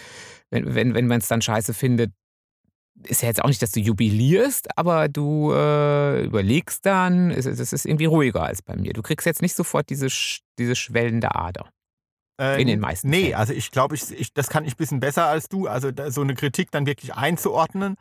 wenn, 0.51 0.75
wenn, 0.75 0.95
wenn 0.95 1.07
man 1.07 1.19
es 1.19 1.29
dann 1.29 1.43
scheiße 1.43 1.75
findet, 1.75 2.13
ist 3.05 3.23
ja 3.23 3.29
jetzt 3.29 3.43
auch 3.43 3.49
nicht, 3.49 3.61
dass 3.61 3.73
du 3.73 3.81
jubilierst, 3.81 4.79
aber 4.79 5.09
du 5.09 5.53
äh, 5.53 6.25
überlegst 6.25 6.87
dann, 6.87 7.31
es, 7.31 7.45
es 7.45 7.73
ist 7.73 7.85
irgendwie 7.85 8.07
ruhiger 8.07 8.43
als 8.43 8.63
bei 8.63 8.75
mir. 8.77 8.93
Du 8.95 9.03
kriegst 9.03 9.27
jetzt 9.27 9.43
nicht 9.43 9.55
sofort 9.55 9.91
diese, 9.91 10.09
diese 10.59 10.75
schwellende 10.75 11.35
Ader. 11.35 11.69
Äh, 12.41 12.61
In 12.61 12.69
den 12.69 12.81
meisten 12.81 13.09
Nee, 13.11 13.23
Fällen. 13.25 13.35
also 13.35 13.53
ich 13.53 13.71
glaube, 13.71 13.95
ich, 13.95 14.11
ich, 14.13 14.33
das 14.33 14.49
kann 14.49 14.65
ich 14.65 14.75
ein 14.75 14.77
bisschen 14.77 15.01
besser 15.01 15.27
als 15.27 15.49
du. 15.49 15.67
Also 15.67 15.91
da, 15.91 16.11
so 16.11 16.23
eine 16.23 16.35
Kritik 16.35 16.71
dann 16.71 16.87
wirklich 16.87 17.15
einzuordnen 17.15 17.97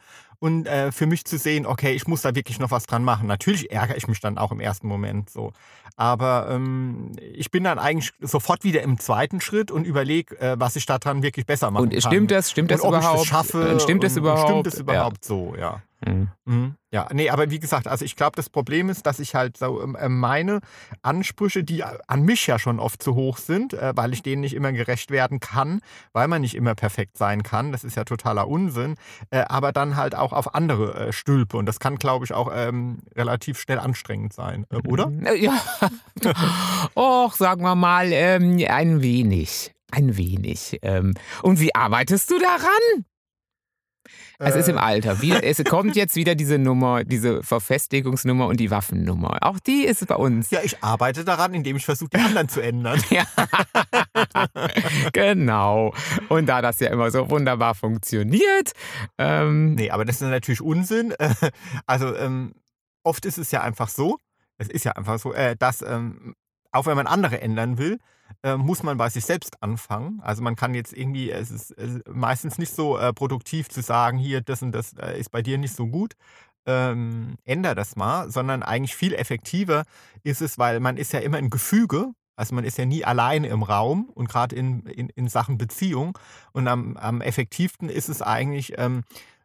und 0.45 0.67
äh, 0.67 0.91
für 0.91 1.07
mich 1.07 1.25
zu 1.25 1.39
sehen, 1.39 1.65
okay, 1.65 1.93
ich 1.93 2.05
muss 2.07 2.21
da 2.21 2.35
wirklich 2.35 2.59
noch 2.59 2.69
was 2.69 2.85
dran 2.85 3.03
machen. 3.03 3.27
Natürlich 3.27 3.71
ärgere 3.71 3.97
ich 3.97 4.07
mich 4.07 4.19
dann 4.19 4.37
auch 4.37 4.51
im 4.51 4.59
ersten 4.59 4.87
Moment 4.87 5.27
so. 5.27 5.53
Aber 5.95 6.47
ähm, 6.51 7.13
ich 7.33 7.49
bin 7.49 7.63
dann 7.63 7.79
eigentlich 7.79 8.11
sofort 8.19 8.63
wieder 8.63 8.83
im 8.83 8.99
zweiten 8.99 9.41
Schritt 9.41 9.71
und 9.71 9.85
überlege, 9.85 10.39
äh, 10.39 10.55
was 10.59 10.75
ich 10.75 10.85
daran 10.85 11.23
wirklich 11.23 11.47
besser 11.47 11.71
machen 11.71 11.85
Und 11.85 11.93
kann. 11.93 12.01
stimmt 12.01 12.29
das, 12.29 12.51
stimmt 12.51 12.69
das 12.69 12.81
und 12.81 12.89
überhaupt? 12.89 13.21
das 13.21 13.25
schaffe. 13.25 13.71
Und 13.71 13.81
stimmt 13.81 14.03
das 14.03 14.11
und, 14.11 14.19
überhaupt? 14.19 14.43
Und 14.43 14.49
stimmt 14.49 14.67
das 14.67 14.79
überhaupt 14.79 15.25
so, 15.25 15.55
ja. 15.55 15.81
Ja. 16.05 16.13
Mhm. 16.13 16.29
Mhm. 16.45 16.75
Ja, 16.91 17.07
nee, 17.11 17.29
aber 17.29 17.49
wie 17.49 17.59
gesagt, 17.59 17.87
also 17.87 18.05
ich 18.05 18.15
glaube, 18.15 18.33
das 18.35 18.49
Problem 18.49 18.89
ist, 18.89 19.05
dass 19.05 19.19
ich 19.19 19.35
halt 19.35 19.57
so 19.57 19.81
ähm, 19.81 19.95
äh, 19.95 20.07
meine 20.07 20.59
Ansprüche, 21.01 21.63
die 21.63 21.83
an 21.83 22.23
mich 22.23 22.47
ja 22.47 22.59
schon 22.59 22.79
oft 22.79 23.01
zu 23.01 23.15
hoch 23.15 23.37
sind, 23.37 23.73
äh, 23.73 23.93
weil 23.95 24.13
ich 24.13 24.21
denen 24.21 24.41
nicht 24.41 24.53
immer 24.53 24.71
gerecht 24.71 25.11
werden 25.11 25.39
kann, 25.39 25.81
weil 26.13 26.27
man 26.27 26.41
nicht 26.41 26.55
immer 26.55 26.75
perfekt 26.75 27.17
sein 27.17 27.43
kann, 27.43 27.71
das 27.71 27.83
ist 27.83 27.95
ja 27.97 28.03
totaler 28.03 28.47
Unsinn, 28.47 28.95
äh, 29.29 29.39
aber 29.47 29.71
dann 29.71 29.95
halt 29.95 30.15
auch 30.15 30.31
auf 30.35 30.55
andere 30.55 31.07
äh, 31.07 31.13
stülpe 31.13 31.57
und 31.57 31.65
das 31.65 31.79
kann, 31.79 31.95
glaube 31.97 32.25
ich, 32.25 32.33
auch 32.33 32.51
ähm, 32.53 32.99
relativ 33.15 33.59
schnell 33.59 33.79
anstrengend 33.79 34.33
sein, 34.33 34.65
äh, 34.69 34.77
oder? 34.87 35.11
Äh, 35.23 35.35
Ja. 35.43 35.59
Och, 36.95 37.33
sagen 37.35 37.63
wir 37.63 37.75
mal, 37.75 38.09
ähm, 38.11 38.63
ein 38.67 39.01
wenig. 39.01 39.73
Ein 39.91 40.17
wenig. 40.17 40.79
Ähm, 40.81 41.13
und 41.41 41.59
wie 41.59 41.73
arbeitest 41.73 42.29
du 42.31 42.39
daran? 42.39 43.05
Es 44.39 44.55
ist 44.55 44.69
im 44.69 44.77
Äh, 44.77 44.81
Alter. 44.81 45.21
Wie, 45.21 45.31
es 45.43 45.63
kommt 45.63 45.95
jetzt 45.95 46.15
wieder 46.15 46.35
diese 46.35 46.57
Nummer, 46.57 47.03
diese 47.03 47.43
Verfestigungsnummer 47.43 48.47
und 48.47 48.59
die 48.59 48.71
Waffennummer. 48.71 49.37
Auch 49.41 49.59
die 49.59 49.85
ist 49.85 50.05
bei 50.07 50.15
uns. 50.15 50.49
ja, 50.51 50.59
ich 50.63 50.83
arbeite 50.83 51.23
daran, 51.23 51.53
indem 51.53 51.75
ich 51.77 51.85
versuche, 51.85 52.09
die 52.13 52.17
anderen 52.17 52.49
zu 52.49 52.61
ändern. 52.61 53.01
Ja. 53.09 53.25
genau. 55.13 55.93
Und 56.29 56.47
da 56.47 56.61
das 56.61 56.79
ja 56.79 56.89
immer 56.89 57.11
so 57.11 57.29
wunderbar 57.29 57.75
funktioniert, 57.75 58.71
ähm, 59.17 59.75
Nee, 59.75 59.89
aber 59.89 60.05
das 60.05 60.17
ist 60.17 60.21
natürlich 60.27 60.61
Unsinn. 60.61 61.13
Also 61.85 62.15
ähm, 62.15 62.53
oft 63.03 63.25
ist 63.25 63.37
es 63.37 63.51
ja 63.51 63.61
einfach 63.61 63.89
so, 63.89 64.17
es 64.57 64.67
ist 64.69 64.83
ja 64.85 64.93
einfach 64.93 65.19
so, 65.19 65.33
äh, 65.33 65.55
dass 65.55 65.81
ähm, 65.81 66.35
auch 66.75 66.85
wenn 66.85 66.95
man 66.95 67.07
andere 67.07 67.41
ändern 67.41 67.77
will, 67.77 67.99
äh, 68.43 68.57
muss 68.57 68.83
man 68.83 68.97
bei 68.97 69.09
sich 69.09 69.25
selbst 69.25 69.61
anfangen. 69.61 70.19
Also 70.21 70.41
man 70.41 70.55
kann 70.55 70.73
jetzt 70.75 70.93
irgendwie, 70.93 71.31
es 71.31 71.51
ist, 71.51 71.71
es 71.71 71.95
ist 71.95 72.07
meistens 72.07 72.57
nicht 72.57 72.73
so 72.73 72.97
äh, 72.97 73.13
produktiv 73.13 73.69
zu 73.69 73.81
sagen, 73.81 74.17
hier, 74.17 74.41
das 74.41 74.61
und 74.61 74.71
das 74.71 74.93
äh, 74.93 75.19
ist 75.19 75.31
bei 75.31 75.41
dir 75.41 75.57
nicht 75.57 75.75
so 75.75 75.87
gut. 75.87 76.13
Ähm, 76.67 77.35
änder 77.43 77.75
das 77.75 77.95
mal, 77.95 78.31
sondern 78.31 78.63
eigentlich 78.63 78.95
viel 78.95 79.13
effektiver 79.13 79.83
ist 80.23 80.41
es, 80.41 80.57
weil 80.57 80.79
man 80.79 80.97
ist 80.97 81.13
ja 81.13 81.19
immer 81.19 81.37
ein 81.37 81.51
Gefüge, 81.51 82.07
also 82.35 82.55
man 82.55 82.63
ist 82.63 82.77
ja 82.77 82.85
nie 82.85 83.05
alleine 83.05 83.47
im 83.47 83.63
Raum 83.63 84.09
und 84.13 84.27
gerade 84.27 84.55
in, 84.55 84.81
in, 84.87 85.09
in 85.09 85.27
Sachen 85.27 85.57
Beziehung. 85.57 86.17
Und 86.51 86.67
am, 86.67 86.97
am 86.97 87.21
effektivsten 87.21 87.89
ist 87.89 88.09
es 88.09 88.21
eigentlich, 88.21 88.73
ähm, 88.77 89.03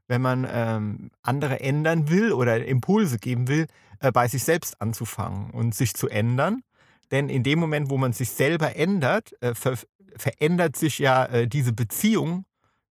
wenn 0.08 0.22
man 0.22 0.46
ähm, 0.50 1.10
andere 1.22 1.60
ändern 1.60 2.08
will 2.08 2.32
oder 2.32 2.64
Impulse 2.64 3.18
geben 3.18 3.46
will, 3.46 3.66
äh, 4.00 4.10
bei 4.10 4.26
sich 4.26 4.42
selbst 4.42 4.80
anzufangen 4.80 5.50
und 5.50 5.74
sich 5.74 5.94
zu 5.94 6.08
ändern. 6.08 6.62
Denn 7.10 7.28
in 7.28 7.42
dem 7.42 7.58
Moment, 7.58 7.90
wo 7.90 7.96
man 7.96 8.12
sich 8.12 8.30
selber 8.30 8.76
ändert, 8.76 9.32
äh, 9.42 9.54
ver 9.54 9.76
verändert 10.16 10.76
sich 10.76 10.98
ja 10.98 11.24
äh, 11.26 11.46
diese 11.46 11.72
Beziehung 11.72 12.44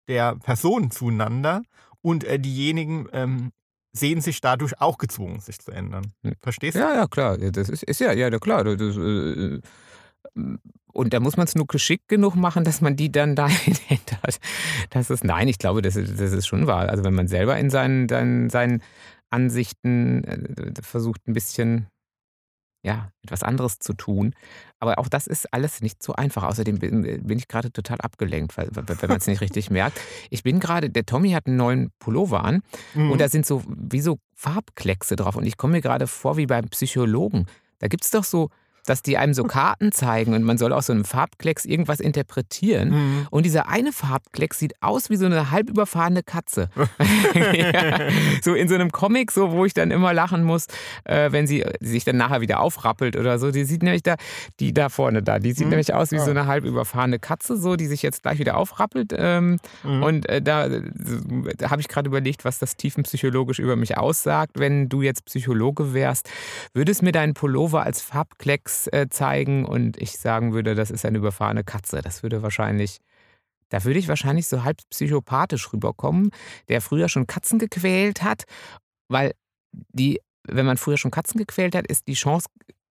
der 0.07 0.35
Personen 0.37 0.89
zueinander 0.89 1.63
und 2.01 2.23
äh, 2.23 2.39
diejenigen 2.39 3.07
ähm, 3.11 3.51
sehen 3.91 4.21
sich 4.21 4.41
dadurch 4.41 4.79
auch 4.79 4.97
gezwungen, 4.97 5.39
sich 5.39 5.59
zu 5.59 5.71
ändern. 5.71 6.13
Hm. 6.23 6.33
Verstehst 6.41 6.75
du? 6.75 6.79
Ja, 6.79 6.95
ja, 6.95 7.07
klar. 7.07 7.37
Das 7.37 7.69
ist, 7.69 7.83
ist 7.83 7.99
ja, 7.99 8.13
ja, 8.13 8.29
klar. 8.39 8.63
Das, 8.63 8.77
das, 8.77 8.97
äh, 8.97 9.59
und 10.91 11.13
da 11.13 11.19
muss 11.19 11.37
man 11.37 11.45
es 11.45 11.55
nur 11.55 11.67
geschickt 11.67 12.07
genug 12.07 12.35
machen, 12.35 12.63
dass 12.63 12.81
man 12.81 12.95
die 12.95 13.11
dann 13.11 13.35
dahin 13.35 13.77
ändert. 13.89 14.39
Das 14.89 15.09
ist, 15.09 15.23
nein, 15.23 15.47
ich 15.47 15.57
glaube, 15.59 15.81
das 15.81 15.95
ist, 15.95 16.19
das 16.19 16.33
ist 16.33 16.47
schon 16.47 16.67
wahr. 16.67 16.89
Also 16.89 17.03
wenn 17.03 17.13
man 17.13 17.27
selber 17.27 17.57
in 17.57 17.69
seinen, 17.69 18.09
seinen, 18.09 18.49
seinen 18.49 18.81
Ansichten 19.29 20.23
äh, 20.23 20.81
versucht, 20.81 21.27
ein 21.27 21.33
bisschen 21.33 21.87
ja, 22.81 23.11
etwas 23.23 23.43
anderes 23.43 23.79
zu 23.79 23.93
tun. 23.93 24.33
Aber 24.79 24.99
auch 24.99 25.09
das 25.09 25.27
ist 25.27 25.53
alles 25.53 25.81
nicht 25.81 26.01
so 26.01 26.13
einfach. 26.13 26.43
Außerdem 26.43 26.79
bin, 26.79 27.25
bin 27.27 27.37
ich 27.37 27.47
gerade 27.49 27.71
total 27.71 27.99
abgelenkt, 28.01 28.57
weil, 28.57 28.69
wenn 28.71 29.09
man 29.09 29.17
es 29.17 29.27
nicht 29.27 29.41
richtig 29.41 29.69
merkt. 29.69 29.99
Ich 30.29 30.43
bin 30.43 30.59
gerade, 30.59 30.89
der 30.89 31.05
Tommy 31.05 31.31
hat 31.31 31.47
einen 31.47 31.57
neuen 31.57 31.91
Pullover 31.99 32.43
an 32.43 32.61
Mhm. 32.93 33.11
und 33.11 33.19
da 33.21 33.27
sind 33.27 33.45
so 33.45 33.63
wie 33.67 33.99
so 34.01 34.19
Farbkleckse 34.35 35.15
drauf. 35.17 35.35
Und 35.35 35.45
ich 35.45 35.57
komme 35.57 35.73
mir 35.73 35.81
gerade 35.81 36.07
vor 36.07 36.37
wie 36.37 36.45
beim 36.45 36.69
Psychologen. 36.69 37.45
Da 37.79 37.87
gibt 37.87 38.05
es 38.05 38.11
doch 38.11 38.23
so, 38.23 38.49
dass 38.89 39.01
die 39.01 39.17
einem 39.17 39.33
so 39.33 39.43
Karten 39.43 39.91
zeigen 39.91 40.33
und 40.33 40.43
man 40.43 40.57
soll 40.57 40.73
aus 40.73 40.87
so 40.87 40.93
einem 40.93 41.05
Farbklecks 41.05 41.65
irgendwas 41.65 41.99
interpretieren. 41.99 42.89
Mhm. 42.89 43.27
Und 43.29 43.45
dieser 43.45 43.67
eine 43.69 43.91
Farbklecks 43.91 44.59
sieht 44.59 44.73
aus 44.81 45.09
wie 45.09 45.15
so 45.15 45.25
eine 45.25 45.51
halb 45.51 45.69
überfahrene 45.69 46.23
Katze. 46.23 46.69
ja, 47.35 47.99
so 48.41 48.53
in 48.55 48.67
so 48.67 48.75
einem 48.75 48.91
Comic, 48.91 49.31
so 49.31 49.51
wo 49.51 49.65
ich 49.65 49.73
dann 49.73 49.91
immer 49.91 50.13
lachen 50.13 50.43
muss, 50.43 50.65
äh, 51.05 51.31
wenn 51.31 51.47
sie 51.47 51.63
sich 51.79 52.03
dann 52.05 52.17
nachher 52.17 52.41
wieder 52.41 52.59
aufrappelt 52.59 53.15
oder 53.15 53.39
so. 53.39 53.51
Die 53.51 53.65
sieht 53.65 53.83
nämlich 53.83 54.03
da, 54.03 54.15
die 54.59 54.73
da 54.73 54.89
vorne 54.89 55.21
da, 55.23 55.39
die 55.39 55.51
sieht 55.53 55.65
Mhm. 55.65 55.69
nämlich 55.71 55.93
aus 55.93 56.11
wie 56.11 56.17
Ah. 56.17 56.25
so 56.25 56.31
eine 56.31 56.45
halb 56.47 56.65
überfahrene 56.65 57.19
Katze, 57.19 57.57
so 57.57 57.75
die 57.75 57.85
sich 57.87 58.01
jetzt 58.01 58.23
gleich 58.23 58.39
wieder 58.39 58.57
aufrappelt. 58.57 59.13
Ähm, 59.15 59.59
Mhm. 59.83 60.03
und 60.03 60.29
äh, 60.29 60.41
da, 60.41 60.67
da 60.69 61.69
habe 61.69 61.81
ich 61.81 61.87
gerade 61.87 62.07
überlegt, 62.07 62.45
was 62.45 62.59
das 62.59 62.75
tiefenpsychologisch 62.75 63.59
über 63.59 63.75
mich 63.75 63.97
aussagt. 63.97 64.53
Wenn 64.57 64.89
du 64.89 65.01
jetzt 65.01 65.25
Psychologe 65.25 65.93
wärst, 65.93 66.29
würdest 66.73 67.01
mir 67.03 67.11
deinen 67.11 67.33
Pullover 67.33 67.83
als 67.83 68.01
Farbklecks 68.01 68.78
äh, 68.87 69.07
zeigen 69.09 69.65
und 69.65 69.97
ich 69.97 70.17
sagen 70.17 70.53
würde, 70.53 70.75
das 70.75 70.91
ist 70.91 71.05
eine 71.05 71.17
überfahrene 71.17 71.63
Katze. 71.63 72.01
Das 72.01 72.23
würde 72.23 72.41
wahrscheinlich, 72.41 72.99
da 73.69 73.83
würde 73.83 73.99
ich 73.99 74.07
wahrscheinlich 74.07 74.47
so 74.47 74.63
halb 74.63 74.77
psychopathisch 74.89 75.71
rüberkommen, 75.73 76.31
der 76.67 76.81
früher 76.81 77.09
schon 77.09 77.27
Katzen 77.27 77.59
gequält 77.59 78.23
hat, 78.23 78.43
weil 79.07 79.33
die, 79.71 80.19
wenn 80.47 80.65
man 80.65 80.77
früher 80.77 80.97
schon 80.97 81.11
Katzen 81.11 81.37
gequält 81.37 81.75
hat, 81.75 81.87
ist 81.87 82.07
die 82.07 82.13
Chance 82.13 82.47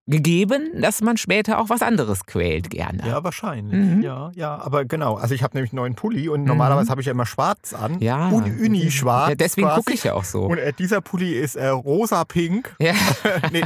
gegeben, 0.08 0.70
dass 0.80 1.00
man 1.00 1.16
später 1.16 1.58
auch 1.60 1.68
was 1.68 1.82
anderes 1.82 2.26
quält 2.26 2.70
gerne. 2.70 3.06
Ja, 3.06 3.22
wahrscheinlich. 3.22 3.78
Mhm. 3.78 4.02
Ja, 4.02 4.30
ja, 4.34 4.56
aber 4.56 4.84
genau. 4.84 5.14
Also 5.16 5.34
ich 5.34 5.42
habe 5.42 5.56
nämlich 5.56 5.72
einen 5.72 5.76
neuen 5.76 5.94
Pulli 5.94 6.28
und 6.28 6.44
normalerweise 6.44 6.90
habe 6.90 7.00
ich 7.00 7.06
ja 7.06 7.12
immer 7.12 7.26
schwarz 7.26 7.74
an. 7.74 8.00
Ja. 8.00 8.28
Uni, 8.30 8.50
Uni 8.66 8.90
schwarz. 8.90 9.30
Ja, 9.30 9.34
deswegen 9.34 9.68
gucke 9.68 9.92
ich 9.92 10.04
ja 10.04 10.14
auch 10.14 10.24
so. 10.24 10.44
Und 10.46 10.58
äh, 10.58 10.72
dieser 10.72 11.00
Pulli 11.00 11.32
ist 11.32 11.56
äh, 11.56 11.68
rosa-pink. 11.68 12.74
Ja. 12.80 12.94
nee, 13.52 13.62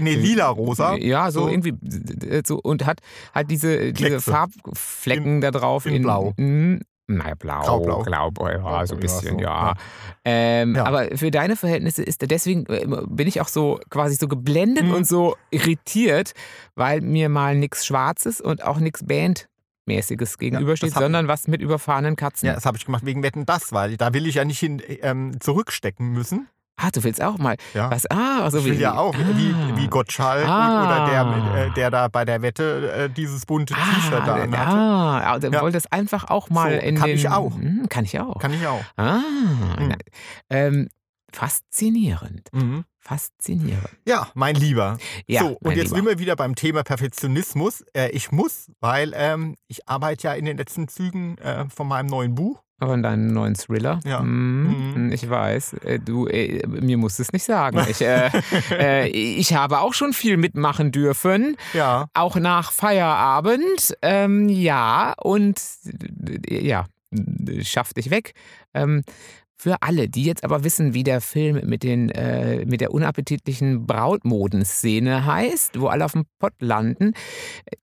nee, 0.00 0.14
lila-rosa. 0.14 0.96
Ja, 0.96 1.30
so, 1.30 1.42
So. 1.42 1.48
irgendwie 1.48 1.74
äh, 2.26 2.42
so 2.44 2.58
und 2.58 2.84
hat 2.84 3.00
hat 3.32 3.50
diese, 3.50 3.92
diese. 3.92 4.20
Farbflecken 4.20 5.40
da 5.40 5.50
drauf 5.50 5.86
in 5.86 6.02
Blau. 6.02 6.32
Mm, 6.36 6.78
naja, 7.08 7.34
blau, 7.36 7.62
Graublau. 7.62 8.02
Grau, 8.02 8.40
ja, 8.48 8.86
so 8.86 8.94
ein 8.94 8.98
Ja, 8.98 9.00
bisschen, 9.02 9.38
so, 9.38 9.40
ja. 9.44 9.66
ja. 9.68 9.74
Ähm, 10.24 10.74
Ja. 10.74 10.84
Aber 10.86 11.06
für 11.16 11.30
deine 11.30 11.54
Verhältnisse 11.56 12.02
ist 12.02 12.28
deswegen 12.30 12.66
äh, 12.66 12.84
bin 13.08 13.28
ich 13.28 13.40
auch 13.40 13.48
so 13.48 13.78
quasi 13.90 14.16
so 14.16 14.26
geblendet 14.28 14.84
Mhm. 14.84 14.92
und 14.94 15.06
so 15.06 15.36
irritiert, 15.50 16.32
weil 16.74 17.00
mir 17.00 17.28
mal 17.28 17.54
nichts 17.56 17.86
Schwarzes 17.86 18.40
und 18.40 18.64
auch 18.64 18.78
nichts 18.78 19.04
Bandmäßiges 19.06 20.38
gegenübersteht, 20.38 20.90
das 20.90 20.96
hab- 20.96 21.02
sondern 21.02 21.28
was 21.28 21.46
mit 21.48 21.60
überfahrenen 21.62 22.16
Katzen. 22.16 22.46
Ja, 22.48 22.54
das 22.54 22.66
habe 22.66 22.76
ich 22.76 22.84
gemacht 22.84 23.04
wegen 23.06 23.22
Wetten 23.22 23.46
das, 23.46 23.72
weil 23.72 23.96
da 23.96 24.12
will 24.12 24.26
ich 24.26 24.34
ja 24.36 24.44
nicht 24.44 24.58
hin, 24.58 24.82
ähm, 25.02 25.36
zurückstecken 25.40 26.08
müssen. 26.12 26.48
Ah, 26.78 26.90
du 26.92 27.02
willst 27.04 27.22
auch 27.22 27.38
mal 27.38 27.56
Ja. 27.72 27.90
was? 27.90 28.04
Ah, 28.10 28.42
also 28.42 28.58
ich 28.58 28.64
will 28.66 28.76
wie, 28.76 28.82
ja 28.82 28.98
auch, 28.98 29.14
ah. 29.14 29.18
wie, 29.34 29.54
wie 29.76 29.86
Gottschalk 29.88 30.46
Ah. 30.46 30.84
oder 30.84 31.10
der, 31.10 31.24
mit, 31.24 31.54
äh, 31.54 31.74
der 31.74 31.90
da 31.90 32.08
bei 32.08 32.24
der 32.26 32.42
Wette 32.42 32.92
äh, 32.92 33.08
dieses 33.10 33.46
bunte 33.46 33.72
T-Shirt 33.72 34.12
da 34.26 34.34
Ah, 34.36 34.42
anhatte. 34.42 34.76
ah, 34.76 35.32
also 35.32 35.48
Ja. 35.48 35.62
wolltest 35.62 35.90
einfach 35.92 36.24
auch 36.28 36.50
mal 36.50 36.74
So, 36.74 36.86
in 36.86 36.96
kann 36.96 37.08
den... 37.08 37.16
ich 37.16 37.28
auch. 37.30 37.54
Hm, 37.54 37.86
kann 37.88 38.04
ich 38.04 38.20
auch. 38.20 38.38
Kann 38.40 38.52
ich 38.52 38.66
auch. 38.66 38.84
Ah, 38.98 39.20
Hm. 39.78 39.88
na, 39.88 39.96
ähm, 40.50 40.88
faszinierend. 41.32 42.48
Mhm. 42.52 42.84
Faszinierend. 43.00 43.88
Ja, 44.06 44.28
mein 44.34 44.56
Lieber. 44.56 44.98
Ja, 45.28 45.42
so, 45.42 45.56
und 45.62 45.76
jetzt 45.76 45.84
Lieber. 45.86 45.96
sind 45.96 46.06
wir 46.06 46.18
wieder 46.18 46.34
beim 46.36 46.56
Thema 46.56 46.82
Perfektionismus. 46.82 47.84
Äh, 47.96 48.10
ich 48.10 48.32
muss, 48.32 48.70
weil 48.80 49.12
ähm, 49.14 49.56
ich 49.68 49.88
arbeite 49.88 50.26
ja 50.28 50.34
in 50.34 50.44
den 50.44 50.56
letzten 50.56 50.88
Zügen 50.88 51.38
äh, 51.38 51.66
von 51.68 51.86
meinem 51.88 52.06
neuen 52.06 52.34
Buch 52.34 52.62
Von 52.78 53.02
deinem 53.02 53.28
neuen 53.28 53.54
Thriller? 53.54 54.00
Ja. 54.04 54.20
Mhm, 54.20 54.92
Mhm. 55.06 55.12
Ich 55.12 55.28
weiß. 55.30 55.74
Äh, 55.84 55.98
Du, 55.98 56.26
äh, 56.26 56.66
mir 56.66 56.98
musst 56.98 57.18
es 57.20 57.32
nicht 57.32 57.44
sagen. 57.44 57.80
Ich, 57.88 58.02
äh, 58.02 58.30
äh, 58.70 59.08
ich 59.08 59.54
habe 59.54 59.80
auch 59.80 59.94
schon 59.94 60.12
viel 60.12 60.36
mitmachen 60.36 60.92
dürfen. 60.92 61.56
Ja. 61.72 62.06
Auch 62.12 62.36
nach 62.36 62.72
Feierabend. 62.72 63.96
Ähm, 64.02 64.48
ja, 64.50 65.14
und 65.22 65.58
äh, 66.48 66.66
ja, 66.66 66.84
schaff 67.62 67.94
dich 67.94 68.10
weg. 68.10 68.34
Ähm, 68.74 69.02
für 69.56 69.82
alle, 69.82 70.08
die 70.08 70.24
jetzt 70.24 70.44
aber 70.44 70.64
wissen, 70.64 70.94
wie 70.94 71.02
der 71.02 71.20
Film 71.20 71.66
mit, 71.68 71.82
den, 71.82 72.10
äh, 72.10 72.64
mit 72.66 72.80
der 72.80 72.92
unappetitlichen 72.92 73.86
Brautmodenszene 73.86 75.24
heißt, 75.24 75.80
wo 75.80 75.88
alle 75.88 76.04
auf 76.04 76.12
dem 76.12 76.24
Pott 76.38 76.54
landen, 76.60 77.12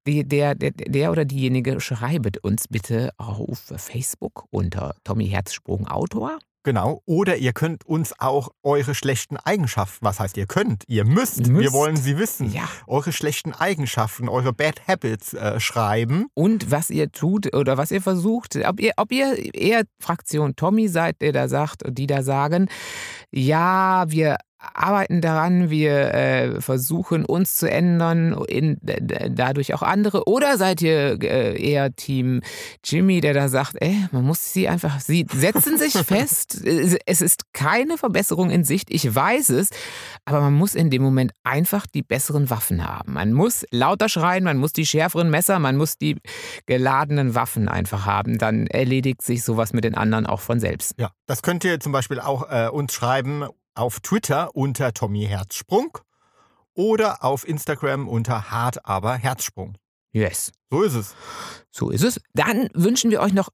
die, 0.05 0.27
der, 0.27 0.55
der, 0.55 0.71
der 0.71 1.11
oder 1.11 1.25
diejenige 1.25 1.79
schreibet 1.79 2.37
uns 2.43 2.67
bitte 2.67 3.11
auf 3.17 3.73
Facebook 3.75 4.45
unter 4.51 4.95
Tommy 5.03 5.27
Herzsprung 5.27 5.87
Autor. 5.87 6.39
Genau. 6.63 7.01
Oder 7.05 7.35
ihr 7.37 7.51
könnt 7.53 7.85
uns 7.85 8.13
auch 8.19 8.49
eure 8.63 8.95
schlechten 8.95 9.37
Eigenschaften, 9.37 10.05
was 10.05 10.19
heißt 10.19 10.37
ihr 10.37 10.45
könnt, 10.45 10.83
ihr 10.87 11.05
müsst, 11.05 11.45
wir 11.45 11.51
Müsst. 11.51 11.73
wollen 11.73 11.97
sie 11.97 12.17
wissen, 12.17 12.51
Ja. 12.51 12.67
eure 12.87 13.11
schlechten 13.11 13.53
Eigenschaften, 13.53 14.29
eure 14.29 14.53
Bad 14.53 14.87
Habits 14.87 15.33
äh, 15.33 15.59
schreiben. 15.59 16.27
Und 16.33 16.71
was 16.71 16.89
ihr 16.89 17.11
tut 17.11 17.53
oder 17.55 17.77
was 17.77 17.91
ihr 17.91 18.01
versucht, 18.01 18.55
ob 18.65 18.79
ihr, 18.79 18.93
ob 18.97 19.11
ihr 19.11 19.53
eher 19.53 19.83
Fraktion 19.99 20.55
Tommy 20.55 20.87
seid, 20.87 21.21
der 21.21 21.33
da 21.33 21.47
sagt, 21.47 21.83
die 21.87 22.07
da 22.07 22.23
sagen, 22.23 22.69
ja, 23.31 24.05
wir 24.07 24.37
arbeiten 24.73 25.21
daran, 25.21 25.69
wir 25.69 26.13
äh, 26.13 26.61
versuchen 26.61 27.25
uns 27.25 27.55
zu 27.55 27.69
ändern, 27.69 28.33
in, 28.47 28.77
dadurch 28.81 29.73
auch 29.73 29.81
andere. 29.81 30.27
Oder 30.27 30.57
seid 30.57 30.81
ihr 30.81 31.21
äh, 31.21 31.61
eher 31.61 31.95
Team 31.95 32.41
Jimmy, 32.83 33.21
der 33.21 33.33
da 33.33 33.49
sagt, 33.49 33.75
ey, 33.79 34.07
man 34.11 34.23
muss 34.23 34.53
sie 34.53 34.67
einfach, 34.67 34.99
sie 34.99 35.25
setzen 35.31 35.77
sich 35.77 35.93
fest, 36.05 36.63
es 36.65 36.97
es 37.05 37.21
ist 37.21 37.53
keine 37.53 37.97
Verbesserung 37.97 38.49
in 38.49 38.63
Sicht, 38.63 38.89
ich 38.89 39.13
weiß 39.13 39.49
es, 39.49 39.69
aber 40.25 40.41
man 40.41 40.53
muss 40.53 40.75
in 40.75 40.89
dem 40.89 41.01
Moment 41.01 41.31
einfach 41.43 41.85
die 41.87 42.01
besseren 42.01 42.49
Waffen 42.49 42.87
haben. 42.87 43.13
Man 43.13 43.33
muss 43.33 43.65
lauter 43.71 44.09
schreien, 44.09 44.43
man 44.43 44.57
muss 44.57 44.73
die 44.73 44.85
schärferen 44.85 45.29
Messer, 45.29 45.59
man 45.59 45.77
muss 45.77 45.97
die 45.97 46.17
geladenen 46.65 47.35
Waffen 47.35 47.67
einfach 47.67 48.05
haben. 48.05 48.37
Dann 48.37 48.67
erledigt 48.67 49.21
sich 49.21 49.43
sowas 49.43 49.73
mit 49.73 49.83
den 49.83 49.95
anderen 49.95 50.25
auch 50.25 50.39
von 50.39 50.59
selbst. 50.59 50.95
Ja. 50.97 51.11
Das 51.25 51.41
könnt 51.41 51.63
ihr 51.63 51.79
zum 51.79 51.91
Beispiel 51.91 52.19
auch 52.19 52.49
äh, 52.49 52.69
uns 52.69 52.93
schreiben 52.93 53.45
auf 53.75 53.99
Twitter 53.99 54.55
unter 54.55 54.93
Tommy 54.93 55.25
Herzsprung 55.25 55.97
oder 56.73 57.23
auf 57.23 57.47
Instagram 57.47 58.07
unter 58.07 58.51
Hart 58.51 58.85
aber 58.85 59.15
Herzsprung. 59.15 59.77
Yes. 60.11 60.51
So 60.69 60.83
ist 60.83 60.93
es. 60.93 61.15
So 61.71 61.89
ist 61.89 62.03
es. 62.03 62.19
Dann 62.33 62.69
wünschen 62.73 63.11
wir 63.11 63.21
euch 63.21 63.33
noch, 63.33 63.49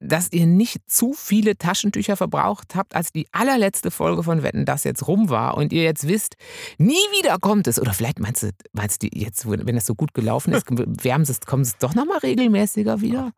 dass 0.00 0.30
ihr 0.32 0.46
nicht 0.46 0.82
zu 0.86 1.12
viele 1.12 1.56
Taschentücher 1.56 2.16
verbraucht 2.16 2.74
habt, 2.74 2.94
als 2.94 3.12
die 3.12 3.26
allerletzte 3.32 3.90
Folge 3.90 4.22
von 4.22 4.42
Wetten, 4.42 4.64
das 4.64 4.84
jetzt 4.84 5.06
rum 5.06 5.30
war 5.30 5.56
und 5.56 5.72
ihr 5.72 5.82
jetzt 5.82 6.06
wisst, 6.06 6.36
nie 6.78 6.92
wieder 7.18 7.38
kommt 7.38 7.66
es. 7.66 7.80
Oder 7.80 7.92
vielleicht 7.92 8.20
meinst 8.20 8.42
du, 8.42 8.50
meinst 8.72 9.02
du 9.02 9.08
jetzt, 9.12 9.48
wenn 9.48 9.74
das 9.74 9.86
so 9.86 9.94
gut 9.94 10.14
gelaufen 10.14 10.52
ist, 10.52 10.66
wärmen 10.70 11.22
es, 11.22 11.40
kommt 11.40 11.66
es 11.66 11.78
doch 11.78 11.94
nochmal 11.94 12.18
regelmäßiger 12.18 13.00
wieder? 13.00 13.32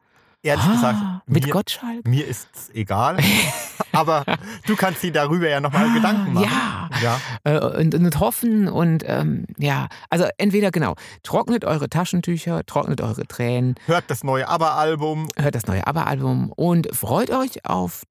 Ehrlich 0.46 0.64
Ah, 0.64 0.72
gesagt, 0.72 0.98
mit 1.28 1.44
mir, 1.46 1.52
Gottschalk? 1.52 2.06
mir 2.06 2.26
ist 2.26 2.48
es 2.54 2.70
egal. 2.74 3.18
aber 3.92 4.24
du 4.66 4.76
kannst 4.76 5.02
dir 5.02 5.12
darüber 5.12 5.48
ja 5.48 5.61
nochmal 5.61 5.92
Gedanken 5.92 6.35
machen. 6.35 6.48
Ah, 6.48 6.88
Ja. 7.02 7.18
Ja. 7.44 7.59
Äh, 7.59 7.80
und, 7.82 7.94
und 7.94 8.20
hoffen 8.20 8.68
und 8.68 9.02
ähm, 9.06 9.46
ja, 9.59 9.88
also 10.09 10.26
entweder 10.38 10.70
genau, 10.70 10.94
trocknet 11.22 11.64
eure 11.64 11.88
Taschentücher, 11.90 12.64
trocknet 12.64 13.00
eure 13.00 13.26
Tränen, 13.26 13.74
Hört 13.87 14.04
das 14.09 14.22
neue 14.24 14.48
Aber-Album. 14.48 15.28
hört 15.37 15.54
das 15.56 15.66
neue 15.66 15.87
ABBA-Album 15.87 16.52
und 16.52 16.88
freut 16.94 17.30
euch 17.30 17.64
auf 17.66 18.04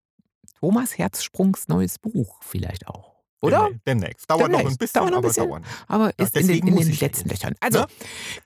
Thomas 0.59 0.97
Herzsprungs 0.97 1.67
neues 1.67 1.97
Buch 1.99 2.39
vielleicht 2.41 2.87
auch. 2.87 3.14
Oder? 3.41 3.69
Demnächst. 3.85 3.85
Demnächst. 3.87 4.29
Dauert 4.29 4.41
noch 4.41 4.47
ein 4.47 4.51
Demnächst. 4.57 4.79
bisschen, 4.79 4.99
Dauert 4.99 5.11
noch 5.11 5.17
ein 5.17 5.19
aber 5.19 5.27
bisschen. 5.27 5.49
dauert. 5.49 5.63
Aber 5.87 6.05
Ja, 6.17 6.25
ist 6.25 6.35
in 6.37 6.47
den, 6.47 6.67
in 6.67 6.75
den 6.75 6.99
letzten. 6.99 7.29
Löchern. 7.29 7.55
Also, 7.59 7.79
Ne? 7.79 7.87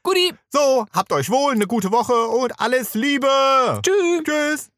Guti, 0.04 0.34
So, 0.52 0.86
habt 0.94 1.12
euch 1.14 1.30
wohl, 1.30 1.54
eine 1.54 1.68
gute 1.68 1.92
Woche 1.92 2.14
und 2.28 2.60
alles 2.60 2.94
Liebe. 2.96 3.28
tschüss. 3.84 4.24
Tschüss. 4.24 4.70